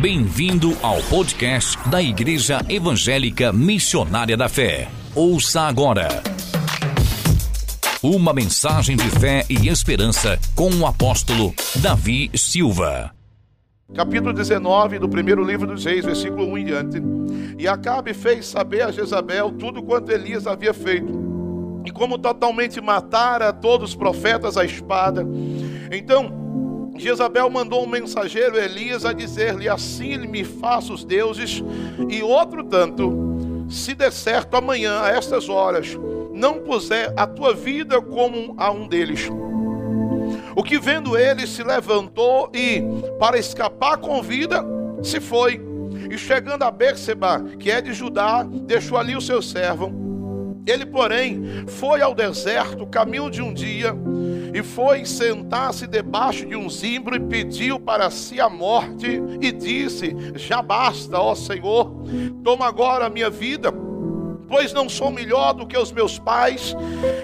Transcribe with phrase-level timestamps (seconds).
[0.00, 4.88] Bem-vindo ao podcast da Igreja Evangélica Missionária da Fé.
[5.14, 6.08] Ouça agora.
[8.02, 13.10] Uma mensagem de fé e esperança com o apóstolo Davi Silva.
[13.94, 17.02] Capítulo 19 do primeiro livro dos Reis, versículo 1 em diante.
[17.58, 21.10] E Acabe fez saber a Jezabel tudo quanto Elias havia feito,
[21.86, 25.26] e como totalmente matara todos os profetas à espada.
[25.90, 26.45] Então
[26.98, 31.62] Jezabel mandou um mensageiro Elias a dizer-lhe: Assim me faça os deuses,
[32.08, 35.96] e outro tanto, se der certo amanhã, a estas horas,
[36.32, 39.28] não puser a tua vida como a um deles.
[40.54, 42.82] O que vendo ele se levantou e,
[43.18, 44.64] para escapar com vida,
[45.02, 45.60] se foi.
[46.10, 50.06] E chegando a Berseba, que é de Judá, deixou ali o seu servo
[50.66, 53.94] ele, porém, foi ao deserto, caminho de um dia,
[54.56, 60.16] e foi sentar-se debaixo de um zimbro e pediu para si a morte, e disse:
[60.34, 61.92] Já basta, ó Senhor,
[62.42, 63.70] toma agora a minha vida,
[64.48, 66.74] pois não sou melhor do que os meus pais.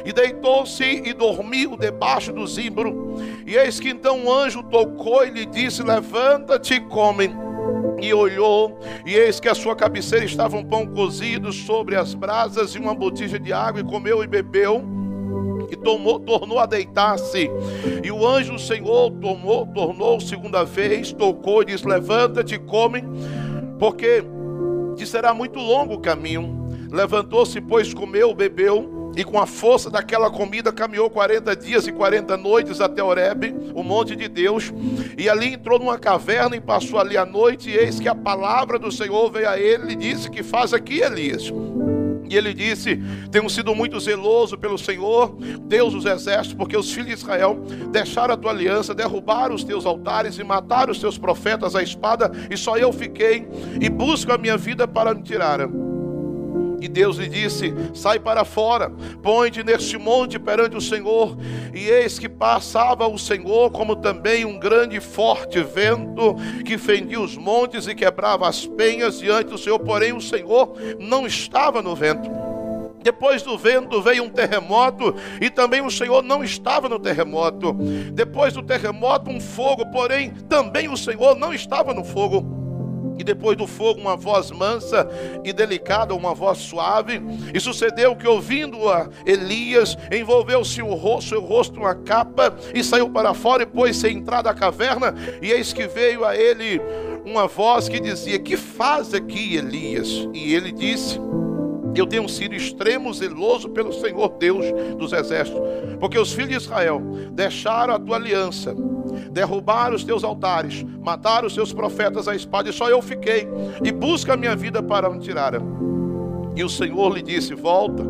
[0.05, 3.15] E deitou-se e dormiu debaixo do zimbro.
[3.47, 7.31] E eis que então um anjo tocou e lhe disse: Levanta-te e come
[7.99, 12.75] e olhou, e eis que a sua cabeceira estava um pão cozido sobre as brasas
[12.75, 14.85] e uma botija de água, e comeu e bebeu,
[15.73, 17.51] e tomou, tornou a deitar-se.
[18.05, 23.03] E o anjo do Senhor tomou, tornou segunda vez, tocou e disse: Levanta-te come,
[23.79, 24.23] porque
[24.97, 26.61] te será muito longo o caminho.
[26.91, 32.37] Levantou-se, pois comeu, bebeu e com a força daquela comida caminhou 40 dias e 40
[32.37, 34.73] noites até Horebe, o monte de Deus,
[35.19, 38.79] e ali entrou numa caverna e passou ali a noite, e eis que a palavra
[38.79, 41.53] do Senhor veio a ele e disse: Que faz aqui, Elias?
[42.33, 42.99] E ele disse:
[43.31, 48.33] Tenho sido muito zeloso pelo Senhor, Deus dos exércitos, porque os filhos de Israel deixaram
[48.33, 52.57] a tua aliança, derrubaram os teus altares e mataram os teus profetas à espada, e
[52.57, 53.47] só eu fiquei
[53.79, 55.61] e busco a minha vida para me tirar.
[56.83, 58.91] E Deus lhe disse: Sai para fora,
[59.23, 61.39] põe-te neste monte perante o Senhor.
[61.73, 66.35] E eis que passava o Senhor, como também um grande e forte vento
[66.67, 69.79] que fendia os montes e quebrava as penhas diante do Senhor.
[69.79, 72.29] Porém, o Senhor não estava no vento.
[73.01, 77.75] Depois do vento veio um terremoto e também o Senhor não estava no terremoto.
[78.13, 82.62] Depois do terremoto, um fogo, porém também o Senhor não estava no fogo.
[83.19, 85.09] E depois do fogo, uma voz mansa
[85.45, 87.21] e delicada, uma voz suave.
[87.53, 93.35] E sucedeu que, ouvindo-a, Elias envolveu-se o rosto, seu rosto uma capa e saiu para
[93.35, 95.15] fora e pôs-se entrar da caverna.
[95.41, 96.81] E eis que veio a ele
[97.25, 100.09] uma voz que dizia: Que faz aqui, Elias?
[100.33, 101.19] E ele disse:
[102.01, 104.65] eu tenho sido extremo zeloso pelo Senhor Deus
[104.97, 105.61] dos exércitos,
[106.01, 107.01] porque os filhos de Israel
[107.33, 108.75] deixaram a tua aliança,
[109.31, 113.47] derrubaram os teus altares, mataram os teus profetas à espada, e só eu fiquei,
[113.85, 115.53] e busca a minha vida para me tirar.
[116.57, 118.03] E o Senhor lhe disse: Volta,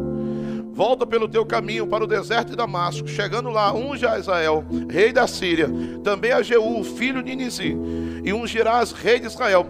[0.72, 3.08] volta pelo teu caminho para o deserto de Damasco.
[3.08, 5.68] Chegando lá, unge a Israel, rei da Síria,
[6.04, 7.76] também a Jeú, filho de Nisi,
[8.24, 9.66] e ungirás rei de Israel,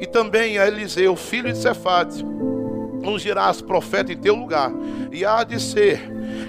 [0.00, 2.24] e também a Eliseu, filho de Cefate
[3.04, 4.72] ungirás profeta em teu lugar,
[5.12, 6.00] e há de ser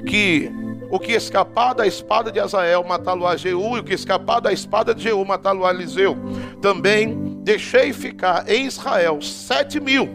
[0.05, 0.51] que
[0.91, 4.51] o que escapar da espada de Azael, matá-lo a Jeú, e o que escapar da
[4.51, 6.17] espada de Jeú, matá-lo a Eliseu.
[6.61, 10.09] Também deixei ficar em Israel sete mil,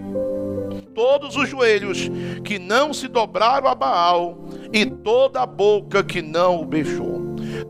[0.94, 2.10] todos os joelhos
[2.44, 4.38] que não se dobraram a Baal,
[4.72, 7.22] e toda a boca que não o beijou.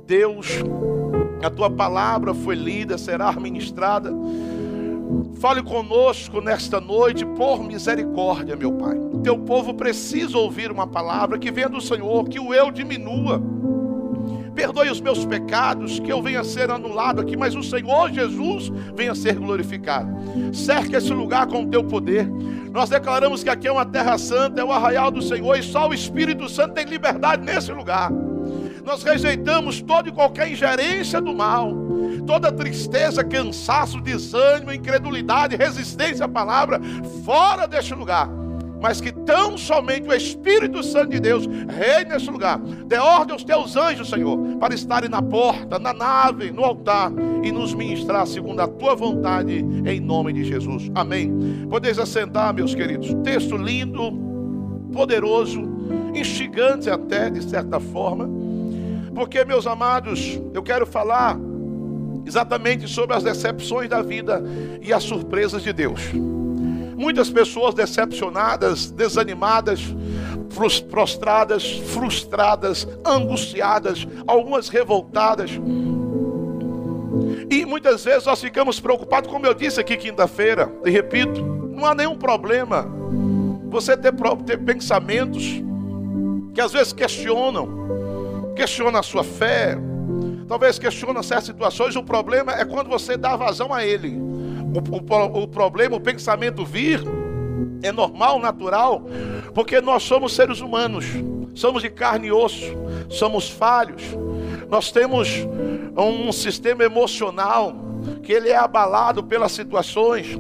[0.07, 0.49] Deus,
[1.43, 4.11] a tua palavra foi lida, será ministrada
[5.41, 8.97] Fale conosco nesta noite por misericórdia, meu Pai.
[9.23, 13.43] Teu povo precisa ouvir uma palavra que venha do Senhor, que o eu diminua.
[14.55, 19.15] Perdoe os meus pecados, que eu venha ser anulado aqui, mas o Senhor Jesus venha
[19.15, 20.09] ser glorificado.
[20.55, 22.29] Cerca esse lugar com o teu poder.
[22.73, 25.89] Nós declaramos que aqui é uma terra santa, é o arraial do Senhor, e só
[25.89, 28.11] o Espírito Santo tem liberdade nesse lugar.
[28.85, 31.73] Nós rejeitamos toda e qualquer ingerência do mal,
[32.27, 36.79] toda tristeza, cansaço, desânimo, incredulidade, resistência à palavra,
[37.25, 38.29] fora deste lugar.
[38.83, 42.59] Mas que tão somente o Espírito Santo de Deus reine nesse lugar.
[42.59, 47.11] Dê ordem aos teus anjos, Senhor, para estarem na porta, na nave, no altar
[47.43, 50.91] e nos ministrar segundo a tua vontade, em nome de Jesus.
[50.95, 51.33] Amém.
[51.71, 53.15] Podeis assentar, meus queridos.
[53.25, 54.13] Texto lindo,
[54.93, 55.63] poderoso,
[56.15, 58.44] instigante até, de certa forma
[59.15, 61.39] porque, meus amados, eu quero falar
[62.27, 64.43] exatamente sobre as decepções da vida
[64.83, 66.01] e as surpresas de Deus.
[66.97, 69.81] Muitas pessoas decepcionadas, desanimadas,
[70.91, 75.51] prostradas, frustradas, angustiadas, algumas revoltadas.
[77.51, 81.95] E muitas vezes nós ficamos preocupados, como eu disse aqui quinta-feira, e repito, não há
[81.95, 82.87] nenhum problema
[83.69, 84.13] você ter,
[84.47, 85.63] ter pensamentos
[86.55, 87.69] que às vezes questionam,
[88.55, 89.77] questionam a sua fé,
[90.47, 91.97] talvez questionam certas situações.
[91.97, 94.17] O problema é quando você dá vazão a ele.
[94.17, 97.01] O, o, o problema, o pensamento vir,
[97.83, 99.03] é normal, natural,
[99.55, 101.05] porque nós somos seres humanos,
[101.55, 102.75] somos de carne e osso,
[103.09, 104.03] somos falhos,
[104.71, 105.47] nós temos
[105.97, 107.75] um sistema emocional
[108.23, 110.37] que ele é abalado pelas situações.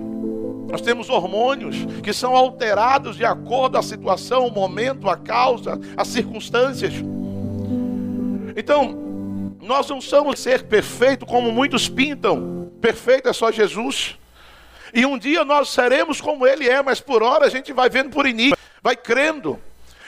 [0.68, 6.08] Nós temos hormônios que são alterados de acordo a situação, o momento, a causa, as
[6.08, 6.94] circunstâncias.
[8.56, 8.92] Então,
[9.60, 12.70] nós não somos ser perfeito como muitos pintam.
[12.80, 14.18] Perfeito é só Jesus.
[14.92, 18.10] E um dia nós seremos como Ele é, mas por hora a gente vai vendo
[18.10, 19.60] por início, vai crendo.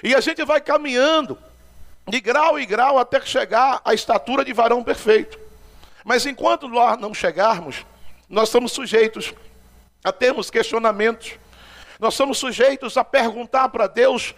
[0.02, 1.38] E a gente vai caminhando
[2.08, 5.38] de grau em grau até chegar à estatura de varão perfeito.
[6.04, 7.84] Mas enquanto nós não chegarmos,
[8.28, 9.34] nós somos sujeitos
[10.04, 11.32] a termos questionamentos.
[11.98, 14.34] Nós somos sujeitos a perguntar para Deus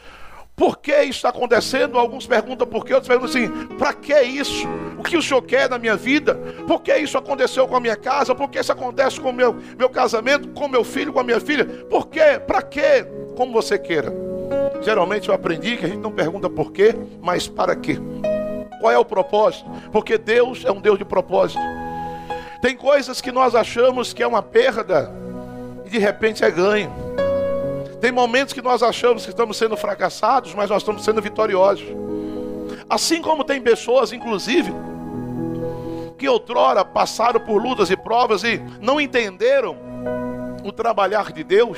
[0.58, 1.96] por que isso está acontecendo?
[1.96, 4.66] Alguns perguntam por quê, outros perguntam assim: para que isso?
[4.98, 6.34] O que o senhor quer na minha vida?
[6.66, 8.34] Por que isso aconteceu com a minha casa?
[8.34, 11.38] Por que isso acontece com o meu, meu casamento, com meu filho, com a minha
[11.38, 11.64] filha?
[11.64, 12.40] Por quê?
[12.44, 13.06] Para quê?
[13.36, 14.12] Como você queira.
[14.82, 17.96] Geralmente eu aprendi que a gente não pergunta por quê, mas para quê.
[18.80, 19.70] Qual é o propósito?
[19.92, 21.62] Porque Deus é um Deus de propósito.
[22.60, 25.12] Tem coisas que nós achamos que é uma perda
[25.86, 26.92] e de repente é ganho.
[28.00, 31.86] Tem momentos que nós achamos que estamos sendo fracassados, mas nós estamos sendo vitoriosos.
[32.88, 34.72] Assim como tem pessoas, inclusive,
[36.16, 39.76] que outrora passaram por lutas e provas e não entenderam
[40.64, 41.76] o trabalhar de Deus,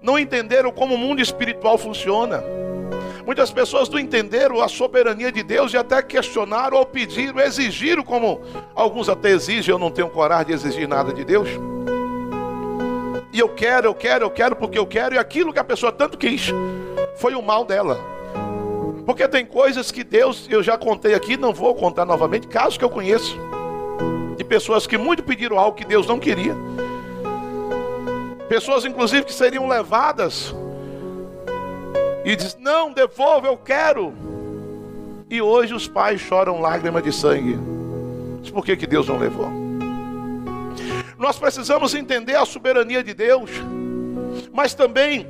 [0.00, 2.42] não entenderam como o mundo espiritual funciona.
[3.26, 8.40] Muitas pessoas não entenderam a soberania de Deus e até questionaram ou pediram, exigiram, como
[8.74, 11.48] alguns até exigem, eu não tenho coragem de exigir nada de Deus
[13.34, 15.90] e eu quero, eu quero, eu quero porque eu quero, e aquilo que a pessoa
[15.90, 16.52] tanto quis
[17.16, 17.98] foi o mal dela.
[19.04, 22.84] Porque tem coisas que Deus, eu já contei aqui, não vou contar novamente, casos que
[22.84, 23.36] eu conheço,
[24.36, 26.54] de pessoas que muito pediram algo que Deus não queria.
[28.48, 30.54] Pessoas, inclusive, que seriam levadas
[32.24, 34.14] e diz: Não, devolva, eu quero.
[35.28, 37.58] E hoje os pais choram lágrimas de sangue.
[38.38, 39.63] Mas por que, que Deus não levou?
[41.24, 43.48] Nós precisamos entender a soberania de Deus,
[44.52, 45.26] mas também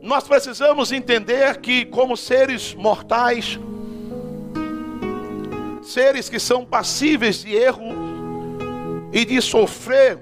[0.00, 3.58] nós precisamos entender que, como seres mortais,
[5.82, 7.92] seres que são passíveis de erro
[9.12, 10.16] e de sofrer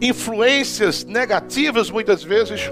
[0.00, 2.70] influências negativas muitas vezes,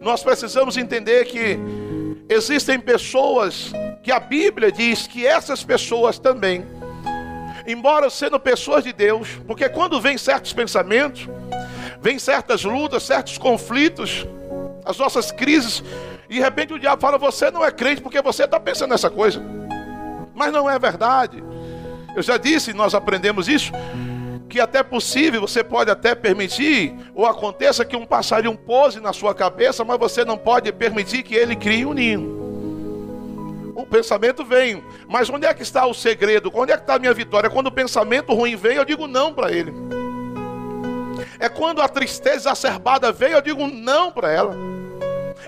[0.00, 1.58] nós precisamos entender que
[2.30, 3.72] existem pessoas
[4.02, 6.77] que a Bíblia diz que essas pessoas também
[7.68, 11.28] embora sendo pessoas de Deus, porque quando vem certos pensamentos,
[12.00, 14.26] vem certas lutas, certos conflitos,
[14.84, 15.84] as nossas crises,
[16.30, 19.10] e de repente o diabo fala: Você não é crente porque você está pensando nessa
[19.10, 19.42] coisa.
[20.34, 21.44] Mas não é verdade.
[22.16, 23.70] Eu já disse, nós aprendemos isso,
[24.48, 29.34] que até possível, você pode até permitir, ou aconteça que um passarinho pose na sua
[29.34, 32.47] cabeça, mas você não pode permitir que ele crie um ninho
[33.78, 34.82] o pensamento vem.
[35.06, 36.50] Mas onde é que está o segredo?
[36.52, 37.48] Onde é que está a minha vitória?
[37.48, 39.72] Quando o pensamento ruim vem, eu digo não para ele.
[41.38, 44.56] É quando a tristeza exacerbada vem, eu digo não para ela.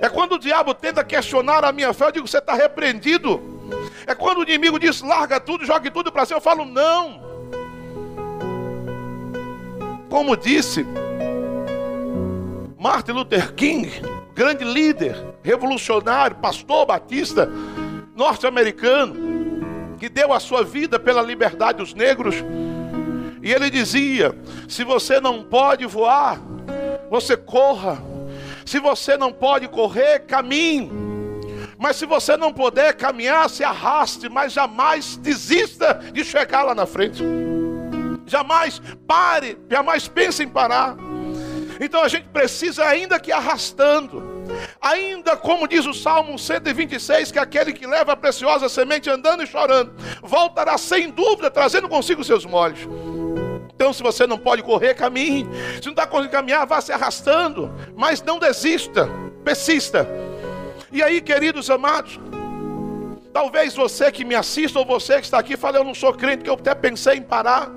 [0.00, 3.40] É quando o diabo tenta questionar a minha fé, eu digo você está repreendido.
[4.06, 7.28] É quando o inimigo diz larga tudo, jogue tudo para cima, eu falo não.
[10.08, 10.86] Como disse
[12.78, 13.90] Martin Luther King,
[14.34, 17.48] grande líder, revolucionário, pastor batista,
[18.20, 22.34] norte-americano que deu a sua vida pela liberdade dos negros.
[23.42, 24.36] E ele dizia:
[24.68, 26.38] se você não pode voar,
[27.10, 28.02] você corra.
[28.66, 30.90] Se você não pode correr, caminhe.
[31.78, 36.84] Mas se você não puder caminhar, se arraste, mas jamais desista de chegar lá na
[36.84, 37.24] frente.
[38.26, 40.94] Jamais pare, jamais pense em parar.
[41.80, 44.22] Então a gente precisa, ainda que arrastando,
[44.80, 49.46] ainda como diz o Salmo 126, que aquele que leva a preciosa semente andando e
[49.46, 49.92] chorando,
[50.22, 52.80] voltará sem dúvida, trazendo consigo seus molhos.
[53.74, 55.46] Então, se você não pode correr, caminhe.
[55.80, 57.74] Se não está conseguindo caminhar, vá se arrastando.
[57.96, 59.08] Mas não desista,
[59.42, 60.06] persista.
[60.92, 62.20] E aí, queridos amados,
[63.32, 66.42] Talvez você que me assista ou você que está aqui fale, eu não sou crente,
[66.42, 67.70] que eu até pensei em parar,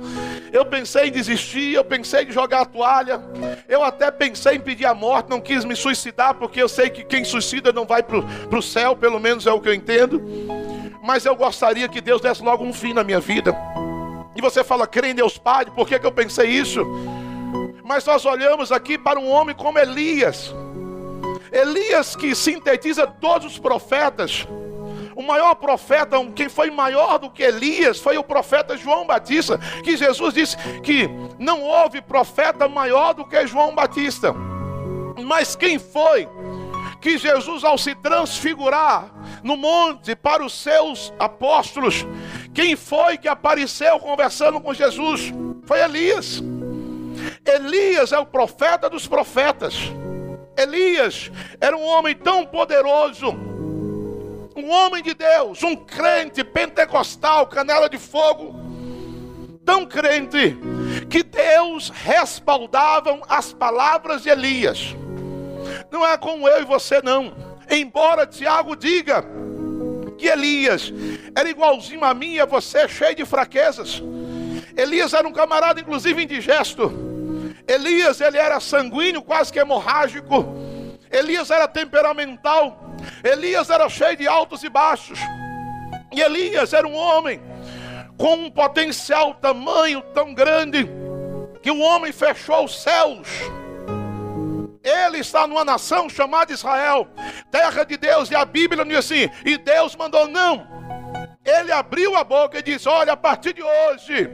[0.51, 3.21] eu pensei em desistir, eu pensei em jogar a toalha,
[3.67, 7.03] eu até pensei em pedir a morte, não quis me suicidar, porque eu sei que
[7.03, 10.21] quem suicida não vai para o céu, pelo menos é o que eu entendo.
[11.03, 13.55] Mas eu gostaria que Deus desse logo um fim na minha vida.
[14.35, 16.81] E você fala, crê em Deus Pai, por que, que eu pensei isso?
[17.83, 20.53] Mas nós olhamos aqui para um homem como Elias.
[21.51, 24.47] Elias que sintetiza todos os profetas.
[25.15, 29.95] O maior profeta, quem foi maior do que Elias, foi o profeta João Batista, que
[29.95, 34.33] Jesus disse que não houve profeta maior do que João Batista.
[35.23, 36.27] Mas quem foi
[36.99, 39.11] que Jesus, ao se transfigurar
[39.43, 42.05] no monte para os seus apóstolos,
[42.53, 45.33] quem foi que apareceu conversando com Jesus?
[45.65, 46.41] Foi Elias.
[47.45, 49.75] Elias é o profeta dos profetas.
[50.57, 53.35] Elias era um homem tão poderoso,
[54.55, 58.55] um homem de Deus, um crente pentecostal, canela de fogo,
[59.65, 60.57] tão crente
[61.09, 64.95] que Deus respaldava as palavras de Elias.
[65.91, 67.33] Não é como eu e você, não.
[67.69, 69.25] Embora Tiago diga
[70.17, 70.93] que Elias
[71.35, 74.01] era igualzinho a mim e a você, cheio de fraquezas.
[74.75, 76.91] Elias era um camarada, inclusive, indigesto.
[77.67, 80.45] Elias, ele era sanguíneo, quase que hemorrágico.
[81.13, 82.77] Elias era temperamental.
[83.23, 85.19] Elias era cheio de altos e baixos.
[86.11, 87.39] E Elias era um homem
[88.17, 90.89] com um potencial tamanho tão grande
[91.61, 93.27] que o homem fechou os céus.
[94.83, 97.07] Ele está numa nação chamada Israel,
[97.49, 100.67] terra de Deus, e a Bíblia diz assim: e Deus mandou não.
[101.45, 104.29] Ele abriu a boca e disse: Olha, a partir de hoje,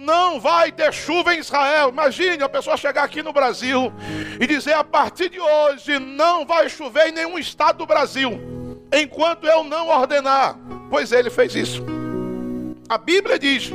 [0.00, 1.90] não vai ter chuva em Israel.
[1.90, 3.92] Imagine a pessoa chegar aqui no Brasil
[4.40, 8.40] e dizer: a partir de hoje não vai chover em nenhum estado do Brasil,
[8.92, 10.58] enquanto eu não ordenar.
[10.90, 11.84] Pois ele fez isso.
[12.88, 13.72] A Bíblia diz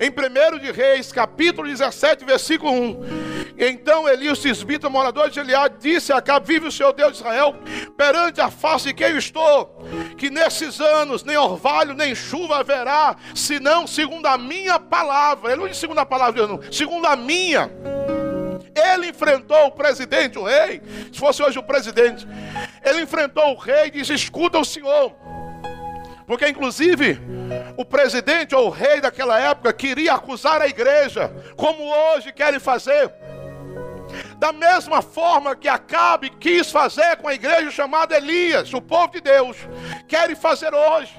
[0.00, 3.28] em 1 de Reis, capítulo 17, versículo 1.
[3.58, 7.56] Então Elias Tisbita, morador de Eliade, disse a Acabe, vive o Senhor Deus de Israel,
[7.96, 9.82] perante a face de quem eu estou,
[10.16, 15.50] que nesses anos nem orvalho, nem chuva haverá, senão segundo a minha palavra.
[15.50, 17.68] Ele não disse segundo a palavra, não, segundo a minha.
[18.94, 20.80] Ele enfrentou o presidente, o rei,
[21.12, 22.24] se fosse hoje o presidente,
[22.84, 25.12] ele enfrentou o rei e disse: Escuta o Senhor.
[26.28, 27.18] Porque, inclusive,
[27.74, 33.10] o presidente ou o rei daquela época queria acusar a igreja, como hoje querem fazer.
[34.36, 39.22] Da mesma forma que Acabe quis fazer com a igreja chamada Elias, o povo de
[39.22, 39.56] Deus,
[40.06, 41.14] querem fazer hoje.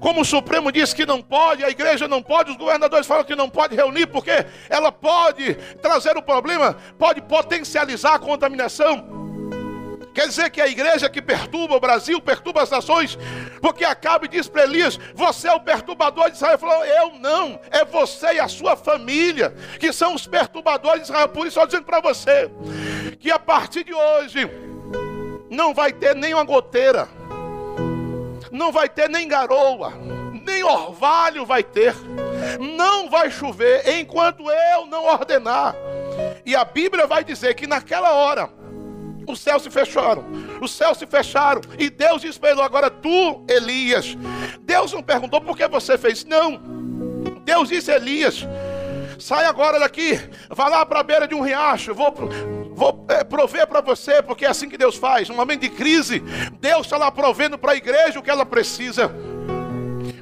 [0.00, 3.36] Como o Supremo disse que não pode, a igreja não pode, os governadores falam que
[3.36, 4.32] não pode reunir, porque
[4.68, 9.17] ela pode trazer o problema, pode potencializar a contaminação.
[10.18, 13.16] Quer dizer que a igreja que perturba o Brasil, perturba as nações,
[13.62, 16.54] porque Acabe diz para Elias: Você é o perturbador de Israel.
[16.54, 21.10] Ele falou: Eu não, é você e a sua família que são os perturbadores de
[21.12, 21.28] Israel.
[21.28, 22.50] Por isso, estou dizendo para você
[23.20, 24.50] que a partir de hoje
[25.48, 27.08] não vai ter nem uma goteira,
[28.50, 29.92] não vai ter nem garoa,
[30.44, 31.94] nem orvalho vai ter,
[32.58, 35.76] não vai chover enquanto eu não ordenar.
[36.44, 38.57] E a Bíblia vai dizer que naquela hora,
[39.32, 40.24] os céus se fecharam.
[40.60, 41.60] Os céus se fecharam.
[41.78, 44.16] E Deus ele: agora tu, Elias.
[44.60, 46.24] Deus não perguntou por que você fez.
[46.24, 46.60] Não.
[47.44, 48.46] Deus disse Elias:
[49.18, 50.18] sai agora daqui,
[50.48, 51.94] vá lá para a beira de um riacho.
[51.94, 52.14] Vou,
[52.72, 55.28] vou é, prover para você, porque é assim que Deus faz.
[55.28, 56.20] Um momento de crise,
[56.60, 59.12] Deus está lá provendo para a igreja o que ela precisa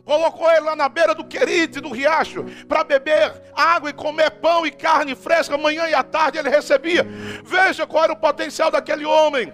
[0.07, 4.65] colocou ele lá na beira do querite, do riacho, para beber água e comer pão
[4.65, 7.05] e carne fresca, manhã e à tarde ele recebia.
[7.45, 9.53] Veja qual era o potencial daquele homem.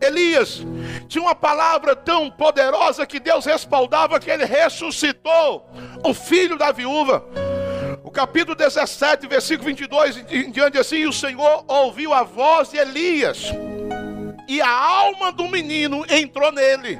[0.00, 0.66] Elias
[1.06, 5.70] tinha uma palavra tão poderosa que Deus respaldava que ele ressuscitou
[6.04, 7.24] o filho da viúva.
[8.02, 12.78] O capítulo 17, versículo 22 em diante assim: E o Senhor ouviu a voz de
[12.78, 13.52] Elias,
[14.48, 16.98] e a alma do menino entrou nele.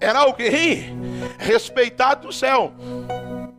[0.00, 1.01] Era alguém
[1.38, 2.72] respeitado do céu.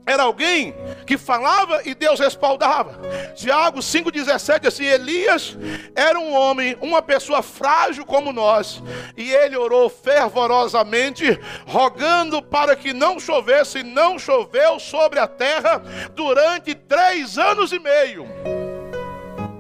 [0.06, 0.76] Era alguém
[1.08, 3.00] que falava e Deus respaldava.
[3.36, 5.58] Tiago 5,17 assim: Elias
[5.96, 8.84] era um homem, uma pessoa frágil como nós,
[9.16, 15.82] e ele orou fervorosamente, rogando para que não chovesse, e não choveu sobre a terra
[16.14, 18.28] durante três anos e meio.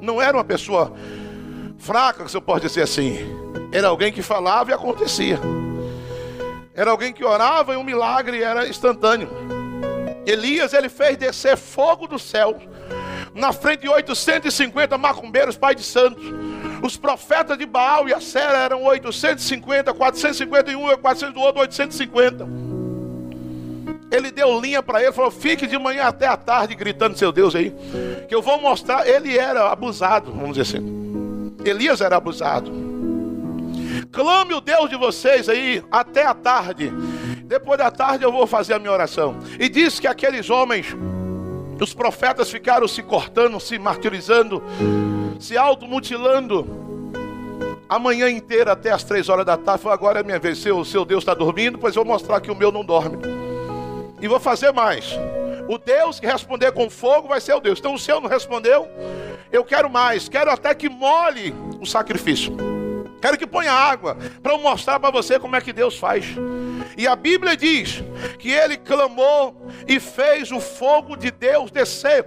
[0.02, 0.94] Não era uma pessoa
[1.80, 3.18] fraca, que você pode dizer assim,
[3.72, 5.40] era alguém que falava e acontecia.
[6.76, 9.30] Era alguém que orava e um milagre era instantâneo.
[10.26, 12.60] Elias, ele fez descer fogo do céu
[13.34, 16.24] na frente de 850 macumbeiros, pai de santos.
[16.82, 22.48] Os profetas de Baal e a Sera eram 850, 451 e 400 do outro, 850.
[24.12, 27.56] Ele deu linha para ele, falou: fique de manhã até a tarde gritando seu Deus
[27.56, 27.74] aí,
[28.28, 29.08] que eu vou mostrar.
[29.08, 31.56] Ele era abusado, vamos dizer assim.
[31.66, 32.93] Elias era abusado.
[34.12, 36.92] Clame o Deus de vocês aí até a tarde.
[37.46, 39.38] Depois da tarde eu vou fazer a minha oração.
[39.60, 40.96] E diz que aqueles homens,
[41.80, 44.64] os profetas ficaram se cortando, se martirizando,
[45.40, 46.68] se automutilando
[47.88, 49.88] a manhã inteira até as três horas da tarde.
[49.88, 50.58] Agora é minha vez.
[50.58, 53.18] Seu, seu Deus está dormindo, pois eu vou mostrar que o meu não dorme.
[54.22, 55.18] E vou fazer mais.
[55.68, 57.80] O Deus que responder com fogo vai ser o Deus.
[57.80, 58.88] Então o seu não respondeu.
[59.52, 60.28] Eu quero mais.
[60.28, 62.56] Quero até que molhe o sacrifício.
[63.24, 66.26] Quero que ponha água para eu mostrar para você como é que Deus faz.
[66.98, 68.04] E a Bíblia diz
[68.38, 72.26] que ele clamou e fez o fogo de Deus descer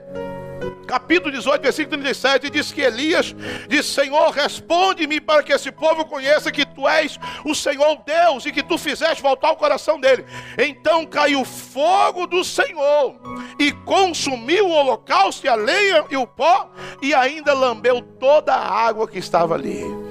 [0.86, 3.34] capítulo 18, versículo 37, diz que Elias
[3.68, 8.52] disse: Senhor, responde-me para que esse povo conheça que tu és o Senhor Deus e
[8.52, 10.24] que tu fizeste voltar o coração dele.
[10.56, 13.20] Então caiu fogo do Senhor
[13.58, 16.70] e consumiu o holocausto e a lenha e o pó
[17.02, 20.05] e ainda lambeu toda a água que estava ali.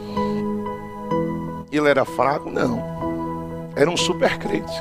[1.77, 2.49] Ele era fraco?
[2.49, 3.71] Não.
[3.75, 4.73] Era um super crente.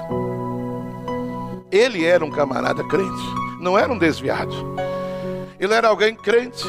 [1.71, 3.23] Ele era um camarada crente,
[3.61, 4.55] não era um desviado.
[5.59, 6.65] Ele era alguém crente.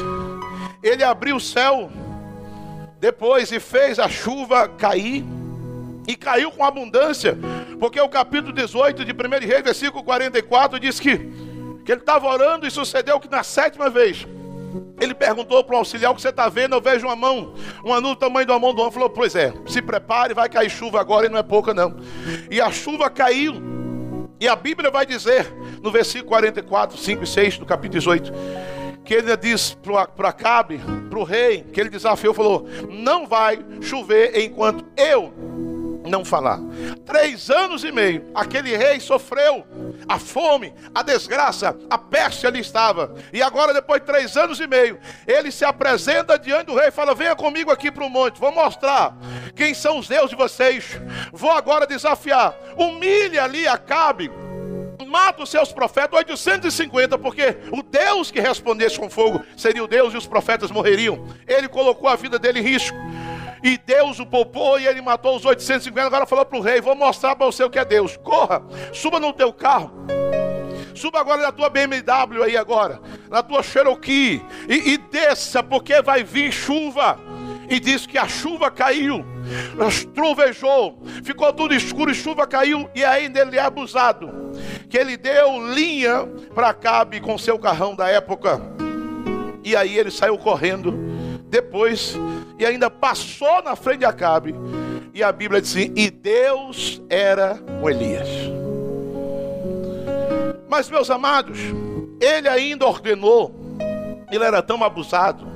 [0.82, 1.90] Ele abriu o céu
[2.98, 5.24] depois e fez a chuva cair.
[6.08, 7.38] E caiu com abundância.
[7.78, 11.18] Porque o capítulo 18 de 1 Reis, versículo 44, diz que,
[11.84, 14.26] que ele estava orando e sucedeu que na sétima vez
[15.00, 16.74] ele perguntou para o auxiliar: O que você está vendo?
[16.74, 18.92] Eu vejo uma mão, uma nuvem do tamanho da mão do homem.
[18.92, 21.96] Falou: Pois é, se prepare, vai cair chuva agora e não é pouca, não.
[22.50, 23.54] E a chuva caiu.
[24.38, 25.50] E a Bíblia vai dizer,
[25.82, 28.32] no versículo 44, 5 e 6 do capítulo 18,
[29.02, 34.38] que ele diz para Acabe, para o rei, que ele desafiou, falou: Não vai chover
[34.38, 35.32] enquanto eu
[36.06, 36.60] não falar.
[37.04, 39.66] Três anos e meio, aquele rei sofreu
[40.08, 43.14] a fome, a desgraça, a peste ali estava.
[43.32, 46.92] E agora, depois de três anos e meio, ele se apresenta diante do rei e
[46.92, 49.16] fala: Venha comigo aqui para o monte, vou mostrar
[49.54, 51.00] quem são os deuses de vocês.
[51.32, 52.54] Vou agora desafiar.
[52.76, 54.30] Humilhe ali Acabe
[55.06, 60.12] mata os seus profetas, 850, porque o Deus que respondesse com fogo seria o Deus
[60.12, 61.26] e os profetas morreriam.
[61.46, 62.96] Ele colocou a vida dele em risco.
[63.62, 66.06] E Deus o poupou e ele matou os 850.
[66.06, 68.16] Agora falou para o rei: Vou mostrar para você o que é Deus.
[68.16, 69.90] Corra, suba no teu carro.
[70.94, 76.24] Suba agora na tua BMW aí agora, na tua Cherokee e, e desça, porque vai
[76.24, 77.18] vir chuva
[77.68, 79.24] e diz que a chuva caiu,
[80.14, 84.30] trovejou, ficou tudo escuro e chuva caiu, e ainda ele é abusado.
[84.88, 88.60] Que ele deu linha para Cabe com seu carrão da época.
[89.64, 90.92] E aí ele saiu correndo.
[91.48, 92.16] Depois,
[92.58, 94.54] e ainda passou na frente de Acabe.
[95.12, 98.28] E a Bíblia diz assim: e Deus era com Elias.
[100.68, 101.58] Mas, meus amados,
[102.20, 103.54] ele ainda ordenou,
[104.30, 105.46] ele era tão abusado,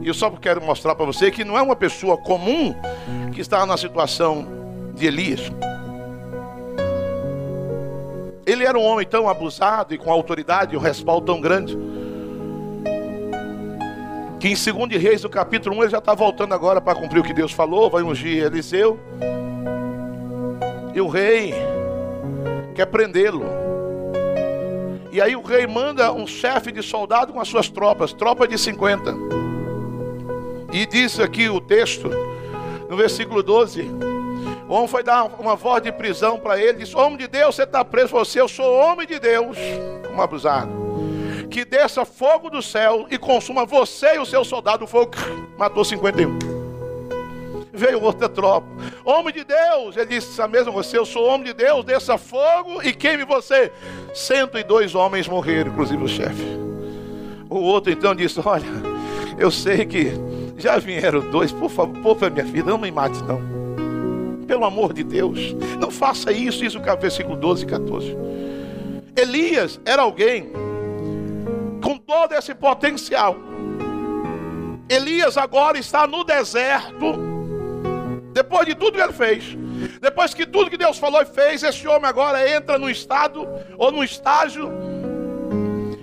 [0.00, 2.74] e eu só quero mostrar para você que não é uma pessoa comum
[3.34, 4.46] que está na situação
[4.94, 5.52] de Elias.
[8.46, 11.78] Ele era um homem tão abusado e com autoridade e um respaldo tão grande.
[14.40, 17.22] Que em 2 Reis, no capítulo 1, ele já está voltando agora para cumprir o
[17.22, 18.98] que Deus falou, vai ungir Eliseu.
[20.94, 21.54] E o rei
[22.74, 23.44] quer prendê-lo.
[25.12, 28.56] E aí o rei manda um chefe de soldado com as suas tropas, tropa de
[28.56, 29.14] 50.
[30.72, 32.08] E diz aqui o texto,
[32.88, 33.90] no versículo 12:
[34.66, 37.64] o homem foi dar uma voz de prisão para ele, disse: Homem de Deus, você
[37.64, 38.12] está preso.
[38.12, 39.58] Você, eu sou homem de Deus,
[40.08, 40.79] como abusado.
[41.50, 44.84] Que desça fogo do céu e consuma você e o seu soldado.
[44.84, 45.12] O fogo
[45.58, 46.38] matou 51.
[47.72, 48.68] Veio outra tropa.
[49.04, 52.82] Homem de Deus, ele disse a mesma você, eu sou homem de Deus, desça fogo
[52.82, 53.72] e queime você.
[54.14, 56.44] 102 homens morreram, inclusive o chefe.
[57.48, 58.64] O outro então disse: Olha,
[59.38, 60.12] eu sei que
[60.56, 63.40] já vieram dois, por favor, poupa minha vida, não me mate não.
[64.46, 68.16] Pelo amor de Deus, não faça isso, isso é o versículo 12 e 14.
[69.16, 70.52] Elias era alguém
[72.10, 73.36] todo esse potencial.
[74.88, 77.14] Elias agora está no deserto,
[78.32, 79.56] depois de tudo que ele fez.
[80.00, 83.92] Depois que tudo que Deus falou e fez, esse homem agora entra no estado ou
[83.92, 84.68] no estágio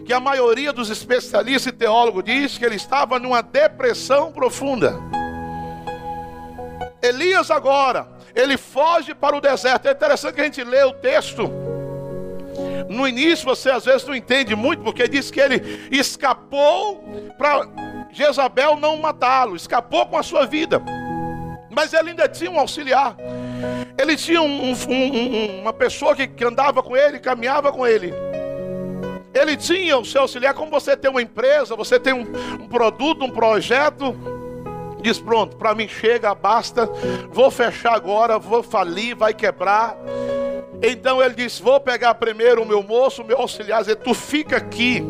[0.06, 4.96] que a maioria dos especialistas e teólogos diz que ele estava numa depressão profunda.
[7.02, 9.89] Elias agora, ele foge para o deserto.
[9.89, 11.67] É interessante que a gente lê o texto.
[12.89, 17.04] No início você às vezes não entende muito, porque diz que ele escapou
[17.38, 17.67] para
[18.12, 20.82] Jezabel não matá-lo, escapou com a sua vida.
[21.69, 23.15] Mas ele ainda tinha um auxiliar.
[23.97, 28.13] Ele tinha um, um, uma pessoa que, que andava com ele, caminhava com ele.
[29.34, 32.26] Ele tinha o seu auxiliar, como você tem uma empresa, você tem um,
[32.60, 34.15] um produto, um projeto.
[35.08, 36.86] Diz: pronto, para mim chega, basta.
[37.32, 39.96] Vou fechar agora, vou falir, vai quebrar.
[40.84, 44.58] Então ele disse: Vou pegar primeiro o meu moço, o meu auxiliar, dizer, tu fica
[44.58, 45.02] aqui.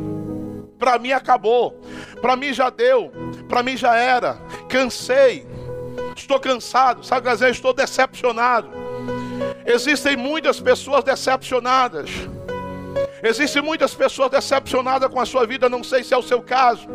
[0.78, 1.82] Para mim acabou,
[2.22, 3.12] para mim já deu,
[3.50, 4.38] para mim já era.
[4.70, 5.48] Cansei,
[6.16, 8.70] estou cansado, sabe dizer, estou decepcionado.
[9.66, 12.12] Existem muitas pessoas decepcionadas.
[13.24, 16.88] Existem muitas pessoas decepcionadas com a sua vida, não sei se é o seu caso.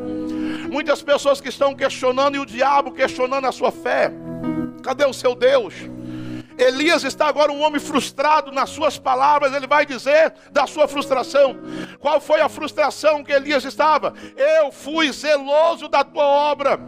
[0.73, 4.11] Muitas pessoas que estão questionando e o diabo questionando a sua fé.
[4.83, 5.75] Cadê o seu Deus?
[6.57, 11.59] Elias está agora um homem frustrado nas suas palavras, ele vai dizer da sua frustração.
[12.01, 14.15] Qual foi a frustração que Elias estava?
[14.35, 16.81] Eu fui zeloso da tua obra.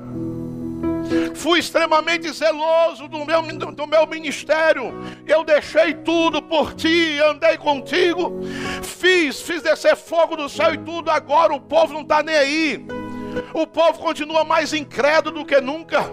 [1.35, 4.95] Fui extremamente zeloso do meu, do meu ministério.
[5.27, 8.41] Eu deixei tudo por ti, andei contigo.
[8.83, 11.11] Fiz, fiz descer fogo do céu e tudo.
[11.11, 13.04] Agora o povo não está nem aí.
[13.53, 16.05] O povo continua mais incrédulo do que nunca,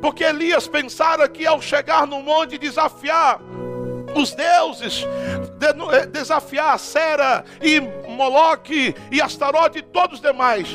[0.00, 3.40] porque Elias pensara que ao chegar no monte desafiar
[4.14, 5.06] os deuses,
[5.92, 10.68] eh, desafiar Sera e Moloque e Astarote e todos os demais.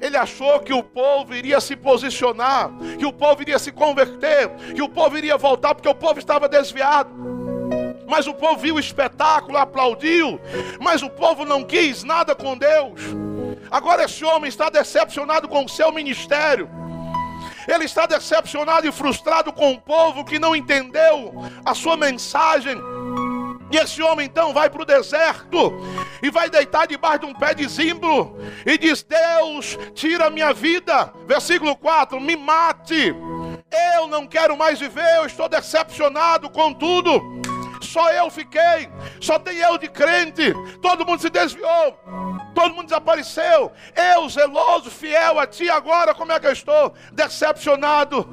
[0.00, 4.82] Ele achou que o povo iria se posicionar, que o povo iria se converter, que
[4.82, 7.10] o povo iria voltar, porque o povo estava desviado.
[8.06, 10.38] Mas o povo viu o espetáculo, aplaudiu,
[10.80, 13.00] mas o povo não quis nada com Deus.
[13.70, 16.68] Agora esse homem está decepcionado com o seu ministério.
[17.66, 21.32] Ele está decepcionado e frustrado com o povo que não entendeu
[21.64, 22.76] a sua mensagem.
[23.70, 25.72] E esse homem então vai para o deserto
[26.22, 30.52] e vai deitar debaixo de um pé de zimbro e diz: Deus, tira a minha
[30.52, 31.12] vida.
[31.26, 33.14] Versículo 4: Me mate.
[33.96, 37.20] Eu não quero mais viver, eu estou decepcionado com tudo.
[37.84, 38.88] Só eu fiquei,
[39.20, 40.52] só tem eu de crente.
[40.80, 41.98] Todo mundo se desviou,
[42.54, 43.72] todo mundo desapareceu.
[43.94, 46.94] Eu, zeloso, fiel a ti, agora como é que eu estou?
[47.12, 48.28] Decepcionado.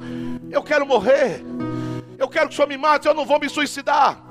[0.50, 1.44] Eu quero morrer.
[2.18, 4.22] Eu quero que o Senhor me mate, eu não vou me suicidar.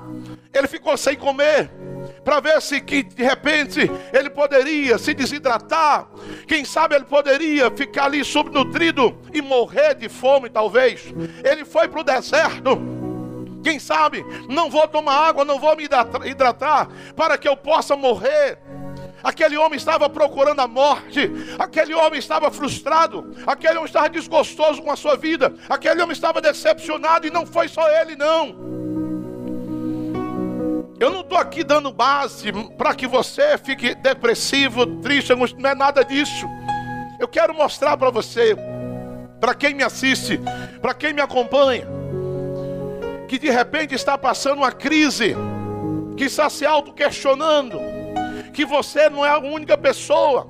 [0.52, 1.70] Ele ficou sem comer
[2.24, 6.08] para ver se que de repente ele poderia se desidratar.
[6.46, 11.12] Quem sabe ele poderia ficar ali subnutrido e morrer de fome, talvez.
[11.44, 13.01] Ele foi para o deserto
[13.62, 18.58] quem sabe, não vou tomar água, não vou me hidratar, para que eu possa morrer.
[19.22, 24.90] Aquele homem estava procurando a morte, aquele homem estava frustrado, aquele homem estava desgostoso com
[24.90, 28.72] a sua vida, aquele homem estava decepcionado e não foi só ele, não.
[30.98, 36.04] Eu não estou aqui dando base para que você fique depressivo, triste, não é nada
[36.04, 36.46] disso.
[37.18, 38.56] Eu quero mostrar para você,
[39.40, 40.40] para quem me assiste,
[40.80, 41.86] para quem me acompanha,
[43.32, 45.34] que de repente está passando uma crise,
[46.18, 47.80] que está se auto-questionando,
[48.52, 50.46] que você não é a única pessoa,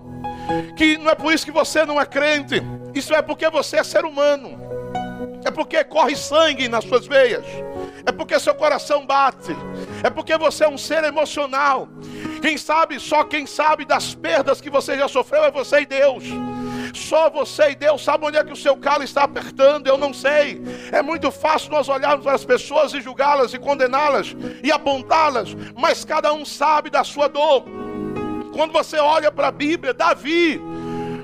[0.76, 2.60] que não é por isso que você não é crente,
[2.92, 4.58] isso é porque você é ser humano,
[5.44, 7.44] é porque corre sangue nas suas veias,
[8.04, 9.54] é porque seu coração bate,
[10.02, 11.88] é porque você é um ser emocional.
[12.40, 16.24] Quem sabe, só quem sabe das perdas que você já sofreu é você e Deus.
[16.92, 20.12] Só você e Deus sabe onde é que o seu calo está apertando, eu não
[20.12, 20.60] sei.
[20.90, 26.04] É muito fácil nós olharmos para as pessoas e julgá-las e condená-las e apontá-las, mas
[26.04, 27.64] cada um sabe da sua dor.
[28.52, 30.60] Quando você olha para a Bíblia, Davi,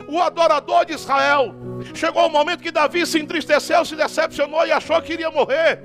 [0.08, 1.54] o adorador de Israel,
[1.94, 5.80] chegou o momento que Davi se entristeceu, se decepcionou e achou que iria morrer.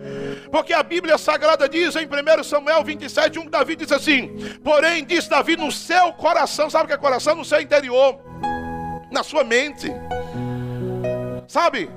[0.50, 4.32] Porque a Bíblia Sagrada diz em 1 Samuel 27, 1, Davi diz assim:
[4.64, 7.36] Porém, diz Davi no seu coração, sabe o que é coração?
[7.36, 8.33] No seu interior
[9.14, 9.94] na sua mente.
[11.48, 11.90] Sabe?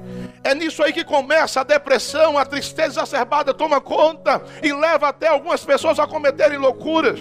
[0.44, 5.28] É nisso aí que começa a depressão, a tristeza exacerbada toma conta e leva até
[5.28, 7.18] algumas pessoas a cometerem loucuras.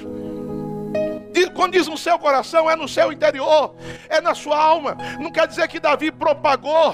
[1.55, 3.75] Quando diz no seu coração, é no seu interior,
[4.09, 4.97] é na sua alma.
[5.19, 6.93] Não quer dizer que Davi propagou.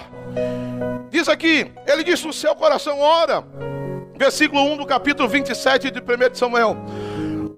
[1.09, 3.43] Diz aqui, ele disse no seu coração, ora,
[4.15, 6.77] versículo 1 do capítulo 27 de 1 Samuel.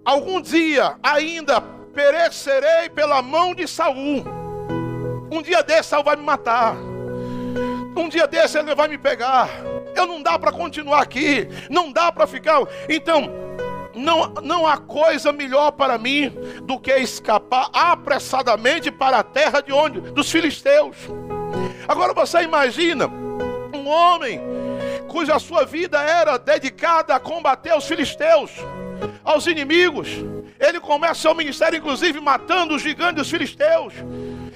[0.06, 1.60] Algum dia ainda
[1.93, 4.42] perecerei pela mão de Saul
[5.34, 6.76] um dia desse Saul vai me matar.
[7.96, 9.50] Um dia desse ele vai me pegar.
[9.96, 11.48] Eu não dá para continuar aqui.
[11.69, 12.62] Não dá para ficar.
[12.88, 13.32] Então,
[13.96, 16.32] não, não há coisa melhor para mim
[16.63, 20.02] do que escapar apressadamente para a terra de onde?
[20.02, 20.98] Dos filisteus.
[21.88, 24.39] Agora você imagina um homem
[25.08, 28.52] cuja sua vida era dedicada a combater os filisteus,
[29.23, 30.10] aos inimigos.
[30.60, 33.93] Ele começa seu ministério, inclusive, matando os gigantes filisteus.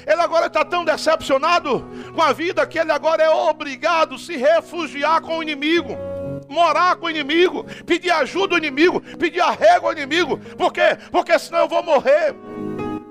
[0.06, 4.38] Ele agora está tão decepcionado com a vida que ele agora é obrigado a se
[4.38, 5.98] refugiar com o inimigo
[6.50, 10.38] morar com o inimigo, pedir ajuda ao inimigo, pedir arrego ao inimigo.
[10.58, 10.98] Por quê?
[11.12, 12.34] Porque senão eu vou morrer.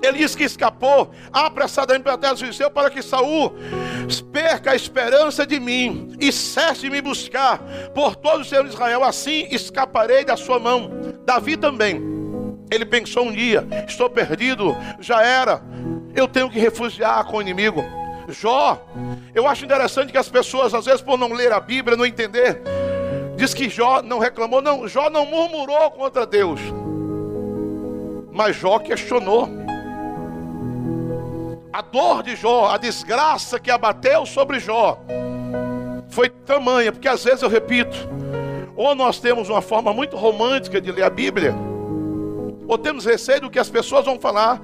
[0.02, 3.54] Ele diz que escapou apressadamente para a terra do seu para que Saul
[4.32, 7.58] perca a esperança de mim e cesse de me buscar
[7.94, 9.02] por todo o seu Israel.
[9.02, 10.90] Assim escaparei da sua mão.
[11.24, 12.00] Davi também.
[12.70, 15.62] Ele pensou um dia: estou perdido, já era.
[16.14, 17.84] Eu tenho que refugiar com o inimigo.
[18.28, 18.84] Jó,
[19.34, 22.60] eu acho interessante que as pessoas, às vezes, por não ler a Bíblia, não entender,
[23.36, 26.60] diz que Jó não reclamou, não, Jó não murmurou contra Deus.
[28.32, 29.65] Mas Jó questionou.
[31.76, 34.98] A dor de Jó, a desgraça que abateu sobre Jó,
[36.08, 37.98] foi tamanha, porque às vezes eu repito,
[38.74, 41.54] ou nós temos uma forma muito romântica de ler a Bíblia,
[42.66, 44.58] ou temos receio do que as pessoas vão falar,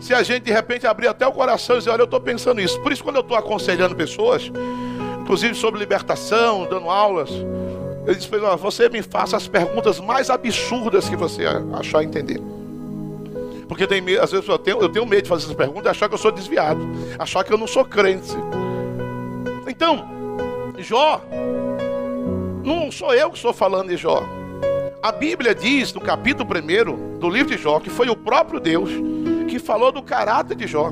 [0.00, 2.60] se a gente de repente abrir até o coração e dizer, olha, eu estou pensando
[2.60, 2.80] isso.
[2.80, 4.50] Por isso, quando eu estou aconselhando pessoas,
[5.20, 7.30] inclusive sobre libertação, dando aulas,
[8.04, 8.28] eu disse
[8.58, 12.42] você me faça as perguntas mais absurdas que você achar entender.
[13.72, 16.06] Porque tem, às vezes eu tenho, eu tenho medo de fazer essas perguntas e achar
[16.06, 16.78] que eu sou desviado,
[17.18, 18.28] achar que eu não sou crente.
[19.66, 20.06] Então,
[20.76, 21.22] Jó,
[22.62, 24.22] não sou eu que estou falando de Jó.
[25.02, 28.90] A Bíblia diz no capítulo 1 do livro de Jó que foi o próprio Deus
[29.48, 30.90] que falou do caráter de Jó.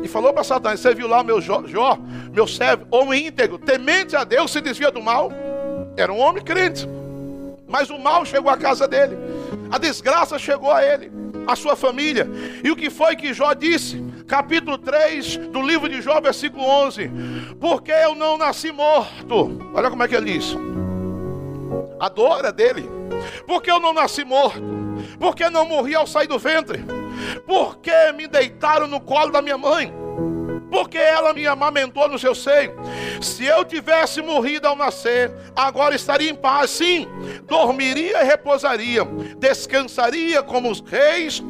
[0.00, 1.98] E falou para Satanás: Você viu lá meu Jó, Jó,
[2.32, 5.32] meu servo, homem íntegro, temente a Deus, se desvia do mal.
[5.96, 6.88] Era um homem crente,
[7.72, 9.16] mas o mal chegou à casa dele,
[9.70, 11.10] a desgraça chegou a ele
[11.46, 12.28] a sua família.
[12.62, 14.04] E o que foi que Jó disse?
[14.28, 17.10] Capítulo 3 do livro de Jó, versículo 11:
[17.58, 19.58] Porque eu não nasci morto.
[19.74, 20.54] Olha como é que ele diz.
[21.98, 22.88] A dor é dele.
[23.46, 24.62] Porque eu não nasci morto.
[25.18, 26.84] Porque não morri ao sair do ventre.
[27.46, 30.01] Porque me deitaram no colo da minha mãe
[30.72, 32.74] porque ela me amamentou no seu seio.
[33.20, 37.06] Se eu tivesse morrido ao nascer, agora estaria em paz, sim,
[37.46, 39.04] dormiria e repousaria,
[39.36, 41.42] descansaria como os reis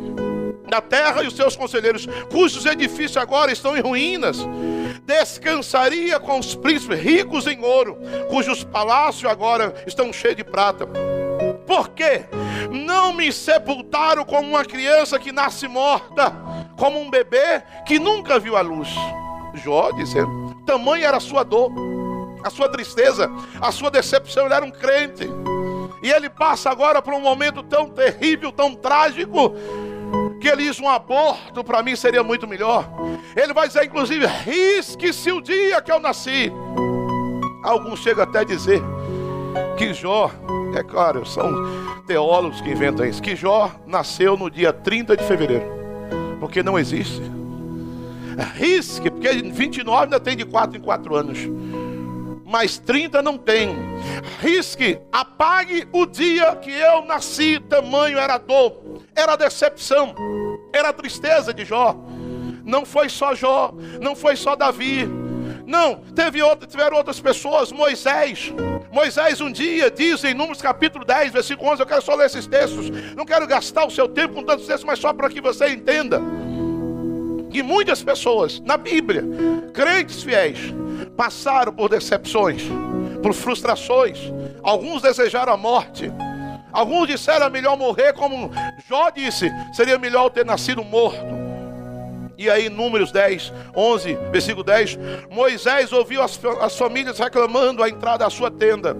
[0.68, 4.38] da terra e os seus conselheiros, cujos edifícios agora estão em ruínas.
[5.04, 7.96] Descansaria com os príncipes ricos em ouro,
[8.28, 10.88] cujos palácios agora estão cheios de prata.
[11.66, 12.24] Por quê?
[12.70, 16.32] Não me sepultaram como uma criança que nasce morta
[16.76, 18.88] como um bebê que nunca viu a luz.
[19.54, 21.70] Jó dizendo, tamanha era a sua dor,
[22.42, 24.46] a sua tristeza, a sua decepção.
[24.46, 25.28] Ele era um crente.
[26.02, 29.54] E ele passa agora por um momento tão terrível, tão trágico,
[30.40, 32.84] que ele diz: um aborto para mim seria muito melhor.
[33.36, 36.52] Ele vai dizer, inclusive, risque-se o dia que eu nasci.
[37.62, 38.82] Alguns chegam até a dizer
[39.86, 40.30] que Jó,
[40.76, 41.52] é claro, são
[42.06, 45.82] teólogos que inventam isso, que Jó nasceu no dia 30 de fevereiro
[46.42, 47.22] porque não existe.
[48.56, 51.38] Risque, porque 29 ainda tem de 4 em 4 anos.
[52.44, 53.76] Mas 30 não tem.
[54.40, 58.76] Risque, apague o dia que eu nasci, tamanho era dor,
[59.14, 60.16] era decepção,
[60.72, 61.94] era tristeza de Jó.
[62.64, 65.08] Não foi só Jó, não foi só Davi,
[65.66, 68.52] não, teve outra, tiveram outras pessoas, Moisés.
[68.90, 72.46] Moisés um dia diz em Números capítulo 10, versículo 11, eu quero só ler esses
[72.46, 72.90] textos.
[73.16, 76.20] Não quero gastar o seu tempo com tantos textos, mas só para que você entenda.
[77.50, 79.24] Que muitas pessoas na Bíblia,
[79.72, 80.58] crentes fiéis,
[81.16, 82.62] passaram por decepções,
[83.22, 84.18] por frustrações.
[84.62, 86.10] Alguns desejaram a morte.
[86.72, 88.50] Alguns disseram é melhor morrer, como
[88.88, 91.42] Jó disse, seria melhor ter nascido morto.
[92.36, 94.98] E aí, Números 10, 11, versículo 10:
[95.30, 98.96] Moisés ouviu as, as famílias reclamando a entrada da sua tenda.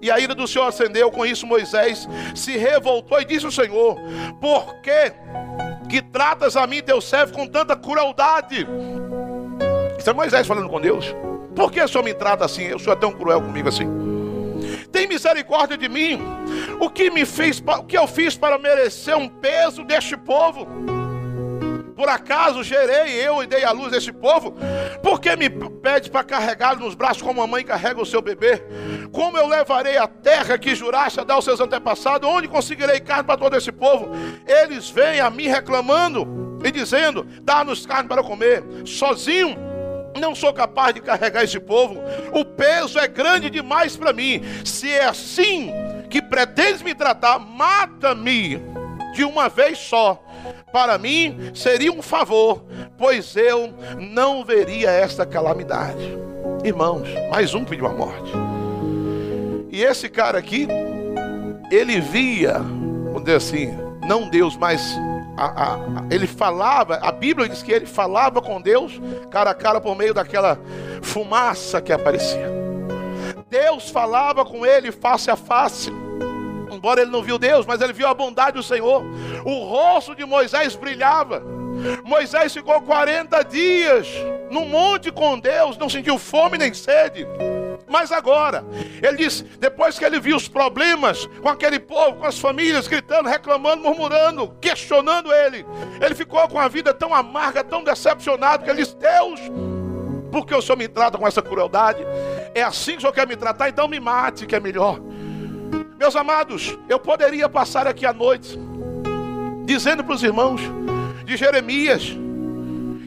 [0.00, 3.96] E a ira do Senhor acendeu, com isso Moisés se revoltou e disse ao Senhor:
[4.40, 5.12] Por que,
[5.88, 8.66] que tratas a mim, teu servo, com tanta crueldade?
[9.98, 11.14] Isso é Moisés falando com Deus.
[11.54, 12.74] Por que o Senhor me trata assim?
[12.74, 13.88] O Senhor é tão cruel comigo assim.
[14.90, 16.20] Tem misericórdia de mim.
[16.80, 20.66] O que me fez, o que eu fiz para merecer um peso deste povo?
[21.94, 24.56] Por acaso gerei eu e dei à luz este povo?
[25.02, 28.62] Por que me pede para carregá-lo nos braços como a mãe carrega o seu bebê?
[29.12, 32.28] Como eu levarei a terra que juraste a dar aos seus antepassados?
[32.28, 34.10] Onde conseguirei carne para todo esse povo?
[34.46, 38.64] Eles vêm a mim reclamando e dizendo: dá-nos carne para comer.
[38.84, 39.56] Sozinho
[40.18, 42.00] não sou capaz de carregar esse povo.
[42.32, 44.42] O peso é grande demais para mim.
[44.64, 45.72] Se é assim
[46.10, 48.60] que pretendes me tratar, mata-me
[49.14, 50.22] de uma vez só
[50.72, 52.64] para mim seria um favor,
[52.98, 56.18] pois eu não veria esta calamidade.
[56.64, 58.32] Irmãos, mais um pediu a morte.
[59.70, 60.66] E esse cara aqui,
[61.70, 64.96] ele via, vamos dizer assim, não Deus, mas
[65.36, 65.78] a, a,
[66.10, 69.00] ele falava, a Bíblia diz que ele falava com Deus
[69.30, 70.58] cara a cara por meio daquela
[71.02, 72.52] fumaça que aparecia.
[73.48, 75.92] Deus falava com ele face a face
[76.74, 79.02] embora ele não viu Deus, mas ele viu a bondade do Senhor.
[79.44, 81.42] O rosto de Moisés brilhava.
[82.04, 84.08] Moisés ficou 40 dias
[84.50, 87.26] no monte com Deus, não sentiu fome nem sede.
[87.88, 88.64] Mas agora,
[89.02, 93.28] ele diz, depois que ele viu os problemas com aquele povo, com as famílias gritando,
[93.28, 95.64] reclamando, murmurando, questionando ele,
[96.00, 99.40] ele ficou com a vida tão amarga, tão decepcionado, que ele disse: Deus,
[100.32, 102.04] por que o Senhor me trata com essa crueldade?
[102.54, 104.98] É assim que o Senhor quer me tratar, então me mate, que é melhor.
[105.98, 108.58] Meus amados, eu poderia passar aqui à noite
[109.64, 110.60] dizendo para os irmãos
[111.24, 112.16] de Jeremias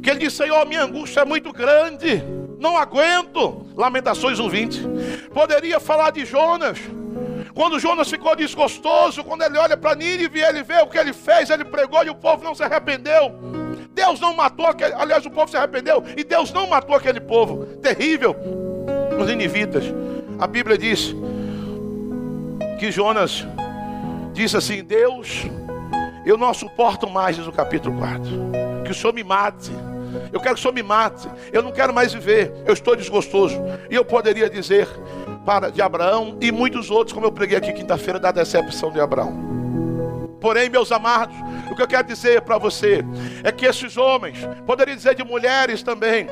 [0.02, 2.24] que ele disse: Senhor, minha angústia é muito grande
[2.60, 3.66] não aguento.
[3.76, 5.30] Lamentações 1:20.
[5.34, 6.80] Poderia falar de Jonas.
[7.54, 11.50] Quando Jonas ficou desgostoso, quando ele olha para Nínive, ele vê o que ele fez,
[11.50, 13.34] ele pregou e o povo não se arrependeu.
[13.92, 17.66] Deus não matou aquele, aliás, o povo se arrependeu e Deus não matou aquele povo.
[17.82, 18.36] Terrível.
[19.20, 19.84] Os ninivitas.
[20.40, 21.16] A Bíblia diz
[22.78, 23.46] que Jonas
[24.34, 25.44] disse assim: Deus,
[26.26, 28.84] eu não suporto mais, diz o capítulo 4.
[28.86, 29.72] Que o Senhor me mate
[30.32, 31.28] eu quero que o Senhor me mate.
[31.52, 32.54] Eu não quero mais viver.
[32.66, 33.58] Eu estou desgostoso.
[33.90, 34.88] E eu poderia dizer
[35.46, 40.38] para de Abraão e muitos outros, como eu preguei aqui quinta-feira, da decepção de Abraão.
[40.42, 41.36] Porém, meus amados,
[41.72, 43.04] o que eu quero dizer para você
[43.44, 46.28] é que esses homens, poderia dizer de mulheres também,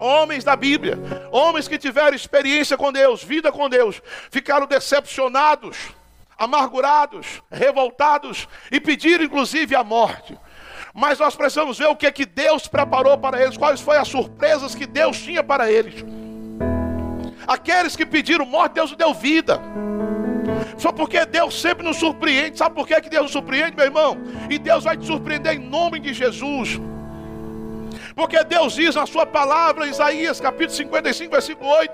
[0.00, 0.98] homens da Bíblia,
[1.30, 5.76] homens que tiveram experiência com Deus, vida com Deus, ficaram decepcionados,
[6.38, 10.36] amargurados, revoltados e pediram inclusive a morte.
[10.92, 14.08] Mas nós precisamos ver o que é que Deus preparou para eles, quais foram as
[14.08, 16.04] surpresas que Deus tinha para eles.
[17.46, 19.60] Aqueles que pediram morte, Deus deu vida.
[20.78, 22.58] Só porque Deus sempre nos surpreende.
[22.58, 24.16] Sabe por que, Deus nos surpreende, meu irmão?
[24.48, 26.80] E Deus vai te surpreender em nome de Jesus.
[28.14, 31.92] Porque Deus diz na sua palavra, Isaías capítulo 55, versículo 8: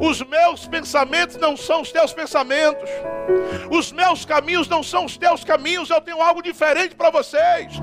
[0.00, 2.88] Os meus pensamentos não são os teus pensamentos,
[3.70, 7.80] os meus caminhos não são os teus caminhos, eu tenho algo diferente para vocês.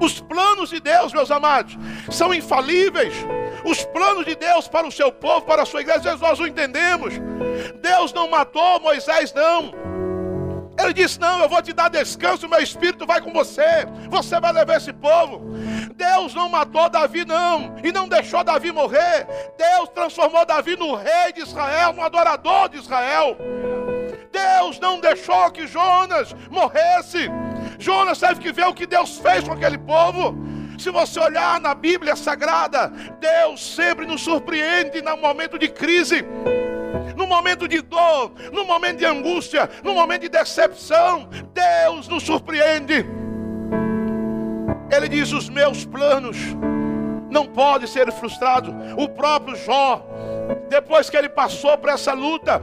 [0.00, 1.76] Os planos de Deus, meus amados,
[2.10, 3.14] são infalíveis.
[3.64, 7.14] Os planos de Deus para o seu povo, para a sua igreja, nós o entendemos.
[7.80, 9.72] Deus não matou Moisés, não.
[10.78, 13.86] Ele disse: Não, eu vou te dar descanso, meu espírito vai com você.
[14.08, 15.42] Você vai levar esse povo.
[15.94, 19.26] Deus não matou Davi, não, e não deixou Davi morrer.
[19.58, 23.36] Deus transformou Davi no rei de Israel, no adorador de Israel.
[24.30, 27.28] Deus não deixou que Jonas morresse.
[27.78, 30.36] Jonas teve que ver o que Deus fez com aquele povo.
[30.78, 36.24] Se você olhar na Bíblia Sagrada, Deus sempre nos surpreende no momento de crise,
[37.16, 41.28] no momento de dor, no momento de angústia, no momento de decepção.
[41.52, 43.04] Deus nos surpreende.
[44.88, 46.36] Ele diz: Os meus planos
[47.28, 48.72] não podem ser frustrados.
[48.96, 50.06] O próprio Jó,
[50.68, 52.62] depois que ele passou por essa luta,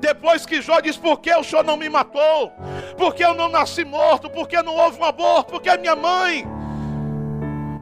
[0.00, 2.52] depois que Jó diz: Por que o Senhor não me matou?
[2.98, 4.28] Por que eu não nasci morto?
[4.28, 5.52] Por que não houve um aborto?
[5.52, 6.55] Por que minha mãe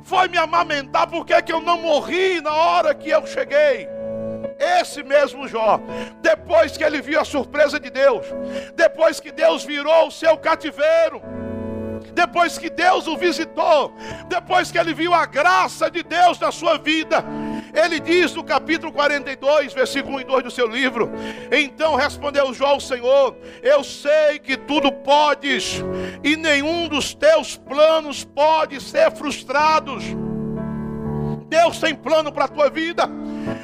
[0.05, 1.07] foi me amamentar?
[1.09, 3.89] Por que, que eu não morri na hora que eu cheguei?
[4.59, 5.81] Esse mesmo Jó,
[6.21, 8.27] depois que ele viu a surpresa de Deus,
[8.77, 11.21] depois que Deus virou o seu cativeiro,
[12.13, 13.93] depois que Deus o visitou,
[14.29, 17.25] depois que ele viu a graça de Deus na sua vida,
[17.75, 21.11] ele diz no capítulo 42, versículo 1 e 2 do seu livro:
[21.51, 25.83] Então respondeu Jó ao Senhor: Eu sei que tudo podes,
[26.23, 30.05] e nenhum dos teus planos pode ser frustrados.
[31.49, 33.09] Deus tem plano para a tua vida,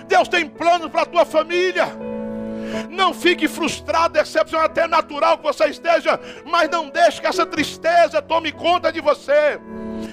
[0.06, 1.86] Deus tem plano para a tua família.
[2.88, 8.22] Não fique frustrado, decepcionado, até natural que você esteja, mas não deixe que essa tristeza
[8.22, 9.60] tome conta de você.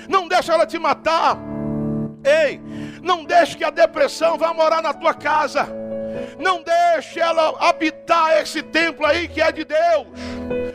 [0.09, 1.37] Não deixe ela te matar.
[2.23, 2.59] Ei,
[3.07, 5.67] não deixe que a depressão vá morar na tua casa.
[6.37, 10.07] Não deixe ela habitar esse templo aí que é de Deus.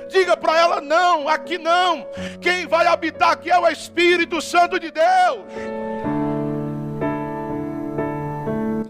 [0.08, 2.06] Diga para ela: não, aqui não.
[2.40, 5.44] Quem vai habitar aqui é o Espírito Santo de Deus.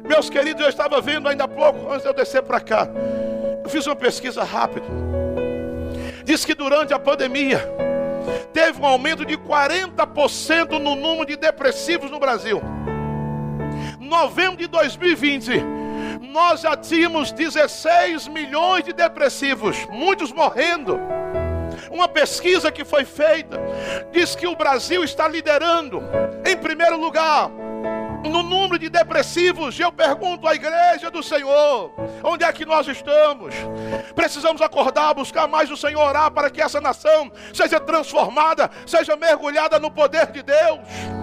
[0.05, 2.89] Meus queridos, eu estava vendo ainda há pouco, antes de eu descer para cá.
[3.65, 4.87] Eu fiz uma pesquisa rápida.
[6.25, 7.61] Diz que durante a pandemia
[8.53, 12.63] teve um aumento de 40% no número de depressivos no Brasil
[14.03, 15.51] novembro de 2020,
[16.21, 20.99] nós já tínhamos 16 milhões de depressivos, muitos morrendo.
[21.91, 23.61] Uma pesquisa que foi feita
[24.11, 26.03] diz que o Brasil está liderando,
[26.45, 27.51] em primeiro lugar,
[28.31, 31.93] no número de depressivos, eu pergunto à igreja do Senhor:
[32.23, 33.55] onde é que nós estamos?
[34.15, 39.79] Precisamos acordar, buscar mais o Senhor, orar para que essa nação seja transformada, seja mergulhada
[39.79, 41.22] no poder de Deus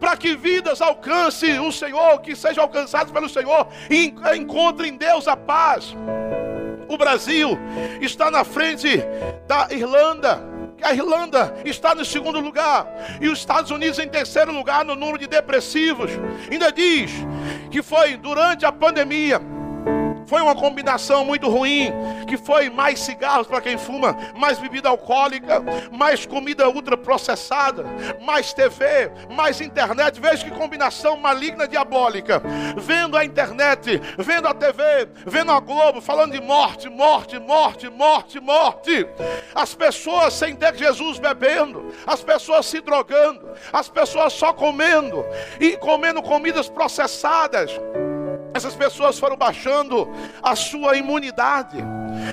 [0.00, 5.28] para que vidas alcancem o Senhor, que sejam alcançadas pelo Senhor e encontrem em Deus
[5.28, 5.94] a paz.
[6.88, 7.56] O Brasil
[8.00, 9.04] está na frente
[9.46, 10.42] da Irlanda,
[10.82, 12.86] a Irlanda está no segundo lugar
[13.20, 16.10] e os Estados Unidos em terceiro lugar no número de depressivos.
[16.50, 17.12] Ainda diz
[17.70, 19.40] que foi durante a pandemia
[20.30, 21.92] foi uma combinação muito ruim,
[22.28, 25.60] que foi mais cigarros para quem fuma, mais bebida alcoólica,
[25.90, 27.84] mais comida ultraprocessada,
[28.20, 30.20] mais TV, mais internet.
[30.20, 32.40] Veja que combinação maligna diabólica.
[32.76, 38.38] Vendo a internet, vendo a TV, vendo a Globo, falando de morte, morte, morte, morte,
[38.38, 39.08] morte.
[39.52, 45.26] As pessoas sem ter Jesus bebendo, as pessoas se drogando, as pessoas só comendo
[45.58, 47.72] e comendo comidas processadas.
[48.60, 50.06] Essas pessoas foram baixando
[50.42, 51.78] a sua imunidade.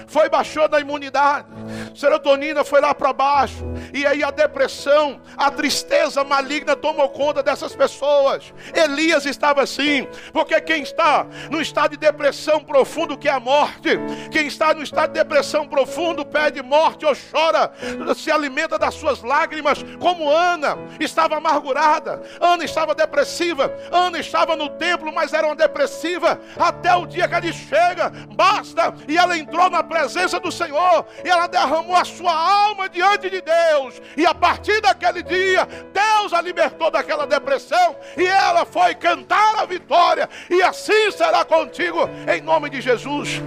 [0.07, 1.47] Foi baixando a imunidade.
[1.95, 3.63] Serotonina foi lá para baixo.
[3.93, 8.53] E aí a depressão, a tristeza maligna tomou conta dessas pessoas.
[8.73, 13.97] Elias estava assim, porque quem está no estado de depressão profundo que é a morte,
[14.30, 17.71] quem está no estado de depressão profundo pede morte ou chora,
[18.15, 24.69] se alimenta das suas lágrimas, como Ana estava amargurada, Ana estava depressiva, Ana estava no
[24.69, 26.16] templo, mas era uma depressiva
[26.57, 31.30] até o dia que ele chega, basta, e ela entrou na presença do Senhor, e
[31.30, 36.41] ela derramou a sua alma diante de Deus, e a partir daquele dia, Deus a
[36.41, 42.70] libertou daquela depressão, e ela foi cantar a vitória, e assim será contigo, em nome
[42.70, 43.41] de Jesus.